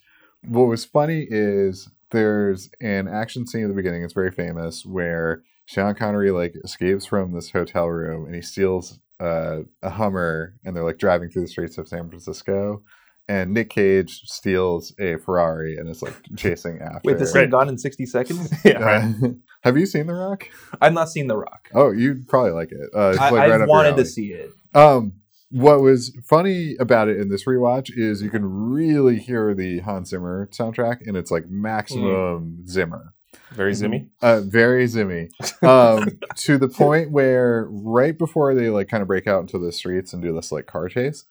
[0.48, 4.04] What was funny is there's an action scene at the beginning.
[4.04, 9.00] It's very famous where Sean Connery like escapes from this hotel room and he steals
[9.20, 12.82] uh, a Hummer, and they're like driving through the streets of San Francisco.
[13.28, 17.02] And Nick Cage steals a Ferrari and is like chasing after.
[17.06, 17.46] Wait, this Right.
[17.46, 18.52] is gone in 60 seconds?
[18.66, 19.14] yeah.
[19.24, 19.30] Uh,
[19.64, 20.50] have you seen The Rock?
[20.82, 21.70] I've not seen The Rock.
[21.74, 22.89] Oh, you'd probably like it.
[22.94, 24.50] Uh, I, like right I've wanted to see it.
[24.74, 25.14] Um,
[25.52, 30.10] what was funny about it in this rewatch is you can really hear the Hans
[30.10, 33.14] Zimmer soundtrack, and it's like maximum Zimmer,
[33.52, 34.10] Very zimmy.
[34.22, 35.30] uh, very Zimmy,
[35.64, 39.72] um, to the point where right before they like kind of break out into the
[39.72, 41.26] streets and do this like car chase,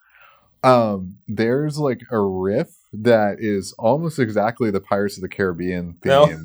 [0.62, 6.26] um, there's like a riff that is almost exactly the Pirates of the Caribbean No.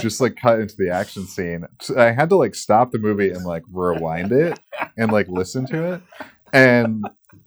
[0.00, 1.64] just like cut into the action scene.
[1.80, 4.58] So I had to like stop the movie and like rewind it
[4.98, 6.02] and like listen to it.
[6.54, 7.04] And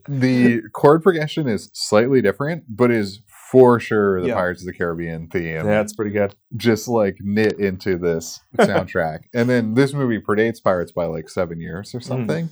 [0.07, 4.35] the chord progression is slightly different, but is for sure the Yeah.
[4.35, 5.43] Pirates of the Caribbean theme.
[5.43, 6.35] yeah, that's pretty good.
[6.55, 9.19] Just like knit into this soundtrack.
[9.33, 12.03] and then this movie predates Pirates by like seven years or mm.
[12.03, 12.49] something.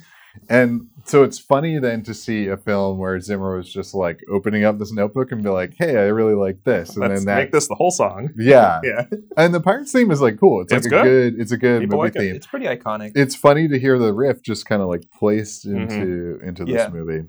[0.50, 4.64] And so it's funny then to see a film where Zimmer was just like opening
[4.64, 7.36] up this notebook and be like, "Hey, I really like this," and Let's then that
[7.44, 8.30] make this the whole song.
[8.38, 8.80] yeah.
[8.84, 9.06] Yeah.
[9.38, 10.62] And the Pirates theme is like cool.
[10.62, 11.04] It's like It's a good.
[11.04, 11.40] good.
[11.42, 12.20] It's a good People movie like it.
[12.20, 12.36] theme.
[12.36, 13.12] It's pretty iconic.
[13.16, 15.78] It's funny to hear the riff just kind of like placed Mm-hmm.
[15.92, 16.90] into into this Yeah.
[16.90, 17.28] movie.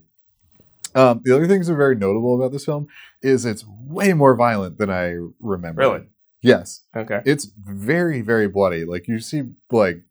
[0.94, 2.88] Um, the other things that are very notable about this film
[3.22, 5.80] is it's way more violent than I remember.
[5.80, 6.02] Really?
[6.40, 7.20] Yes, Okay.
[7.26, 8.84] it's very very bloody.
[8.84, 10.02] Like you see, like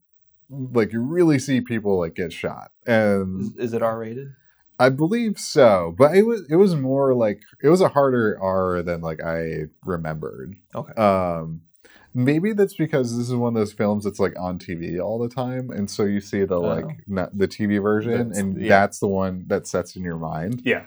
[0.49, 4.29] like you really see people like get shot, and Is, is it R rated?
[4.79, 5.95] I believe so.
[5.97, 9.63] But it was it was more like it was a harder R than like I
[9.85, 10.55] remembered.
[10.75, 10.93] Okay.
[10.93, 11.61] Um,
[12.13, 15.33] maybe that's because this is one of those films that's like on TV all the
[15.33, 16.91] time, and so you see the like Oh.
[17.07, 18.69] not the TV version, That's- and yeah.
[18.69, 20.61] that's the one that sets in your mind.
[20.65, 20.85] Yeah.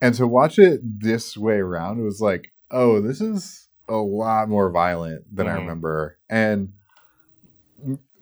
[0.00, 4.48] And to watch it this way around, it was like, oh, this is a lot
[4.48, 5.60] more violent than I Mhm.
[5.60, 6.72] remember, and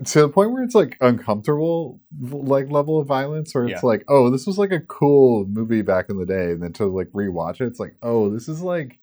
[0.05, 3.89] to the point where it's like uncomfortable like level of violence where it's Yeah.
[3.89, 6.87] like oh this was like a cool movie back in the day and then to
[6.87, 8.99] like rewatch it it's like oh this is like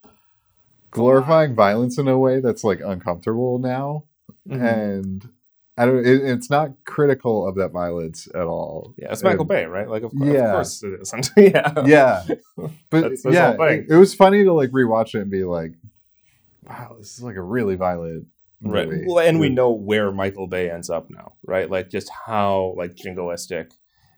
[0.92, 4.04] glorifying violence in a way that's like uncomfortable now
[4.48, 4.62] Mhm.
[4.92, 5.30] and
[5.78, 9.12] i don't it, it's not critical of that violence at all Yeah.
[9.12, 9.90] It's Michael And- Bay, right?
[9.90, 10.52] Like, of, of Yeah.
[10.52, 11.30] course it isn't.
[11.38, 11.74] yeah.
[11.86, 12.24] yeah
[12.58, 15.72] but That's- that's yeah it, it was funny to like rewatch it and be like
[16.68, 18.28] wow this is like a really violent
[18.64, 18.88] Right.
[19.06, 21.70] Well, and we know where Michael Bay ends up now, right?
[21.70, 23.72] Like just how like jingoistic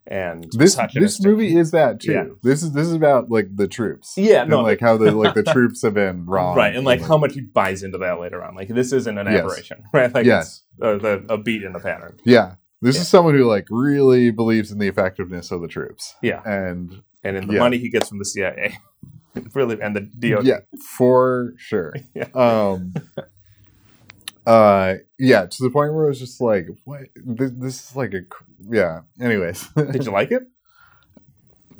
[0.08, 2.12] and this this movie is that too.
[2.12, 2.26] Yeah.
[2.44, 4.14] This is this is about like the troops.
[4.18, 6.56] Yeah, and no, like how the like the troops have been wrong.
[6.56, 8.54] right, and like how much he buys into that later on.
[8.56, 9.40] Like this isn't an Yes.
[9.40, 10.14] aberration, right?
[10.14, 10.62] Like Yes.
[10.80, 12.18] it's the, a beat in the pattern.
[12.24, 12.56] Yeah.
[12.82, 13.02] This Yeah.
[13.02, 16.14] is someone who like really believes in the effectiveness of the troops.
[16.22, 17.60] Yeah, And and in the Yeah.
[17.62, 18.78] money he gets from the CIA,
[19.56, 20.46] really, and the DOD.
[20.46, 20.60] yeah,
[20.98, 21.96] for sure.
[22.14, 22.28] Yeah.
[22.36, 22.94] Um
[24.46, 28.14] uh yeah, to the point where it was just like what this, this is like
[28.14, 28.22] a
[28.70, 29.02] yeah.
[29.20, 29.68] Anyways.
[29.76, 30.44] Did you like it?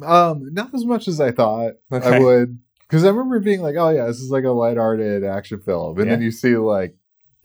[0.04, 3.90] um not as much as I thought I would because I remember being like, oh
[3.90, 6.96] yeah, this is like a light-hearted action film, and then you see like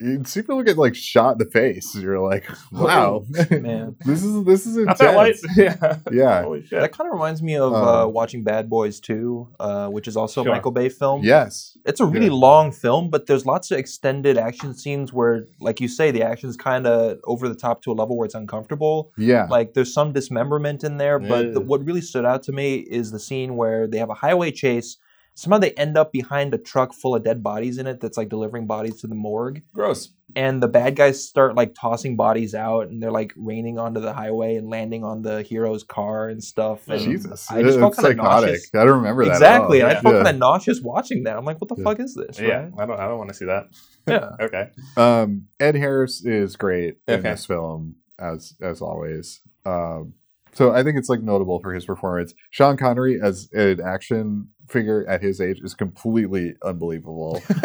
[0.01, 1.95] you see people get like shot in the face.
[1.95, 3.97] You're like, wow, Man.
[4.05, 5.37] this is this is Not that light.
[5.37, 5.57] intense.
[5.57, 5.97] Yeah.
[6.11, 6.43] Yeah.
[6.43, 6.81] Holy shit.
[6.81, 10.17] That kind of reminds me of uh, Um, watching Bad Boys 2, uh, which is
[10.17, 10.53] also Sure.
[10.53, 11.23] a Michael Bay film.
[11.23, 11.77] Yes.
[11.85, 12.33] It's a really Yeah.
[12.33, 16.57] long film, but there's lots of extended action scenes where, like you say, the action's
[16.57, 19.13] kind of over the top to a level where it's uncomfortable.
[19.19, 19.47] Yeah.
[19.51, 23.11] Like there's some dismemberment in there, but the, what really stood out to me is
[23.11, 24.97] the scene where they have a highway chase.
[25.41, 28.29] Somehow they end up behind a truck full of dead bodies in it that's like
[28.29, 29.63] delivering bodies to the morgue.
[29.73, 30.11] Gross.
[30.37, 34.13] And the bad guys start like tossing bodies out and they're like raining onto the
[34.13, 36.87] highway and landing on the hero's car and stuff.
[36.89, 37.51] And Jesus.
[37.51, 38.69] I just felt it's kind of nauseous.
[38.75, 39.31] I don't remember that.
[39.31, 39.81] at Exactly.
[39.81, 39.89] all.
[39.89, 40.23] and I felt Yeah.
[40.25, 41.39] kind of nauseous watching that.
[41.39, 41.85] I'm like, what the Yeah.
[41.85, 42.39] fuck is this?
[42.39, 42.49] Yeah.
[42.65, 42.73] right?
[42.79, 43.01] I don't.
[43.01, 43.69] I don't want to see that.
[44.07, 44.31] Yeah.
[44.41, 44.69] Okay.
[44.99, 49.41] Um, Ed Harris is great in this film, as as always.
[49.65, 50.13] Um,
[50.53, 52.35] so I think it's like notable for his performance.
[52.51, 57.43] Sean Connery as an action figure at his age is completely unbelievable.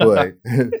[0.00, 0.38] like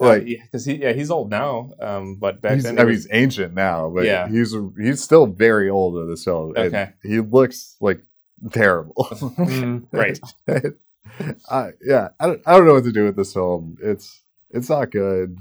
[0.00, 1.70] Like- because he yeah he's old now.
[1.80, 4.28] Um, but back he's, then I mean, he's ancient now, but Yeah.
[4.28, 6.54] he's he's still very old in this film.
[6.56, 6.90] Okay.
[7.02, 8.02] he looks like
[8.52, 8.94] terrible.
[9.04, 9.86] Mm.
[9.92, 10.18] right.
[11.50, 13.76] uh, yeah, I don't, I don't know what to do with this film.
[13.82, 15.36] It's it's not good.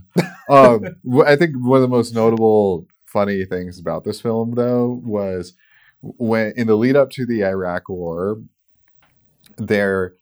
[0.49, 0.86] Um,
[1.26, 5.53] I think one of the most notable funny things about this film, though, was
[6.01, 8.41] when in the lead up to the Iraq War,
[9.58, 10.14] there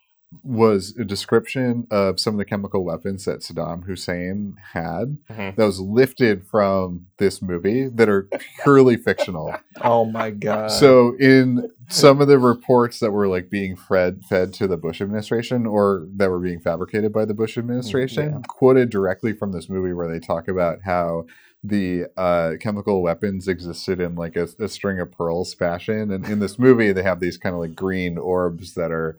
[0.44, 5.58] was a description of some of the chemical weapons that Saddam Hussein had Mhm.
[5.58, 8.30] that was lifted from this movie that are
[8.64, 9.54] purely fictional.
[9.84, 10.72] Oh my god.
[10.72, 15.02] So in some of the reports that were like being fed fed to the Bush
[15.02, 18.40] administration or that were being fabricated by the Bush administration, yeah.
[18.48, 21.26] quoted directly from this movie where they talk about how
[21.64, 26.40] the uh, chemical weapons existed in like a, a string of pearls fashion, and in
[26.40, 29.18] this movie they have these kind of like green orbs that are.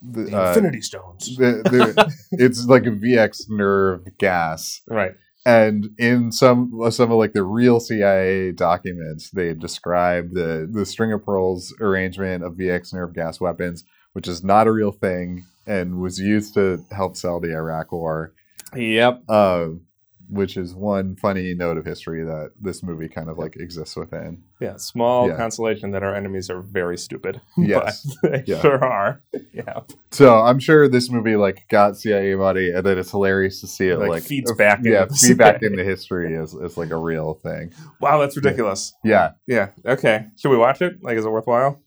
[0.00, 1.36] the, The uh, Infinity Stones.
[1.36, 5.12] the- it's like a VX nerve gas right.
[5.44, 11.12] and in some some of like the real CIA documents, they describe the the string
[11.12, 13.84] of pearls arrangement of VX nerve gas weapons,
[14.14, 18.32] which is not a real thing and was used to help sell the Iraq War.
[18.74, 19.22] Yep.
[19.28, 19.66] Uh,
[20.32, 24.42] which is one funny note of history that this movie kind of like exists within.
[24.60, 24.76] Yeah.
[24.78, 25.36] Small Yeah.
[25.36, 27.40] consolation that our enemies are very stupid.
[27.58, 28.06] Yes.
[28.22, 28.60] They Yeah.
[28.62, 29.22] sure are.
[29.52, 29.80] Yeah.
[30.10, 33.88] So I'm sure this movie like got CIA money, and then it's hilarious to see
[33.88, 36.90] it Like, like, feeds back yeah, into the feed back into history as, as like
[36.90, 37.72] a real thing.
[38.00, 38.94] Wow, that's ridiculous.
[39.04, 39.68] Yeah, Yeah.
[39.84, 40.26] Okay.
[40.38, 41.02] Should we watch it?
[41.02, 41.82] Like, is it worthwhile?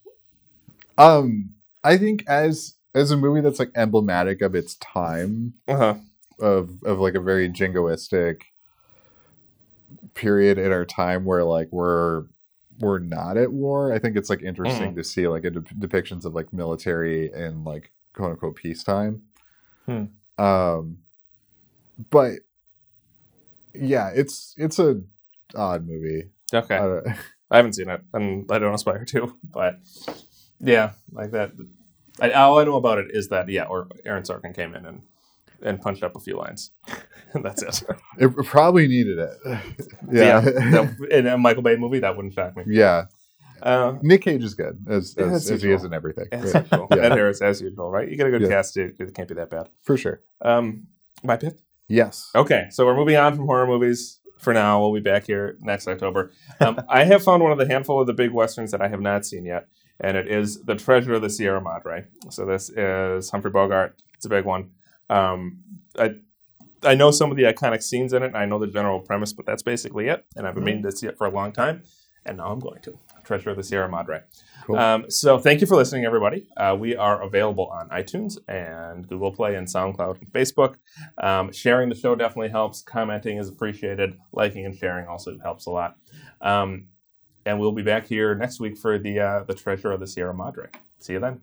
[0.98, 5.96] Um, I think as as a movie that's like emblematic of its time, Uh huh.
[6.40, 8.42] Of of like a very jingoistic
[10.14, 12.26] period in our time where like we're
[12.80, 13.94] we're not at war.
[13.94, 17.64] I think it's like interesting to see like a de- depictions of like military and
[17.64, 19.24] like quote unquote peacetime.
[19.86, 20.06] Hmm.
[20.38, 21.00] Um,
[22.10, 22.34] but
[23.74, 25.02] yeah, it's it's a
[25.56, 26.30] odd movie.
[26.54, 26.76] Okay.
[26.76, 27.18] I
[27.52, 29.38] I haven't seen it, and I don't aspire to.
[29.44, 29.80] But
[30.60, 31.52] yeah, like that.
[32.20, 35.02] I, all I know about it is that yeah, or Aaron Sorkin came in and
[35.66, 36.72] and punched up a few lines,
[37.34, 37.84] and that's it.
[38.20, 39.32] it probably needed it.
[39.46, 39.60] yeah,
[40.12, 42.64] yeah, that- in a Michael Bay movie, that wouldn't shock me.
[42.68, 43.06] yeah.
[43.62, 46.28] Uh, Nick Cage is good as as, as as he is in everything.
[46.32, 46.88] as usual.
[46.92, 46.98] Yeah.
[46.98, 48.08] Ed Harris, as usual, right?
[48.08, 48.50] You get a good Yeah.
[48.50, 49.00] cast, dude.
[49.00, 49.70] It can't be that bad.
[49.82, 50.22] for sure.
[50.42, 50.88] Um,
[51.24, 51.56] my pick.
[51.88, 52.30] Yes.
[52.36, 54.82] Okay, so we're moving on from horror movies for now.
[54.82, 56.32] We'll be back here next October.
[56.60, 59.02] Um, I have found one of the handful of the big westerns that I have
[59.02, 59.68] not seen yet,
[60.02, 62.06] and it is The Treasure of the Sierra Madre.
[62.32, 63.96] So this is Humphrey Bogart.
[64.16, 64.72] It's a big one.
[65.10, 65.60] Um,
[65.98, 66.16] I
[66.86, 68.28] I know some of the iconic scenes in it.
[68.28, 70.26] And I know the general premise, but that's basically it.
[70.36, 71.84] And I've been meaning to see it for a long time,
[72.26, 73.00] and now I'm going to.
[73.24, 74.22] Treasure of the Sierra Madre.
[74.66, 74.76] Cool.
[74.76, 76.48] Um, so thank you for listening, everybody.
[76.56, 80.76] Uh, we are available on iTunes and Google Play and SoundCloud and Facebook.
[81.18, 82.84] Um, sharing the show definitely helps.
[82.84, 84.20] Commenting is appreciated.
[84.32, 85.96] Liking and sharing also helps a lot.
[86.40, 86.90] Um,
[87.48, 90.34] and we'll be back here next week for the uh, the Treasure of the Sierra
[90.34, 90.68] Madre.
[91.00, 91.42] See you then.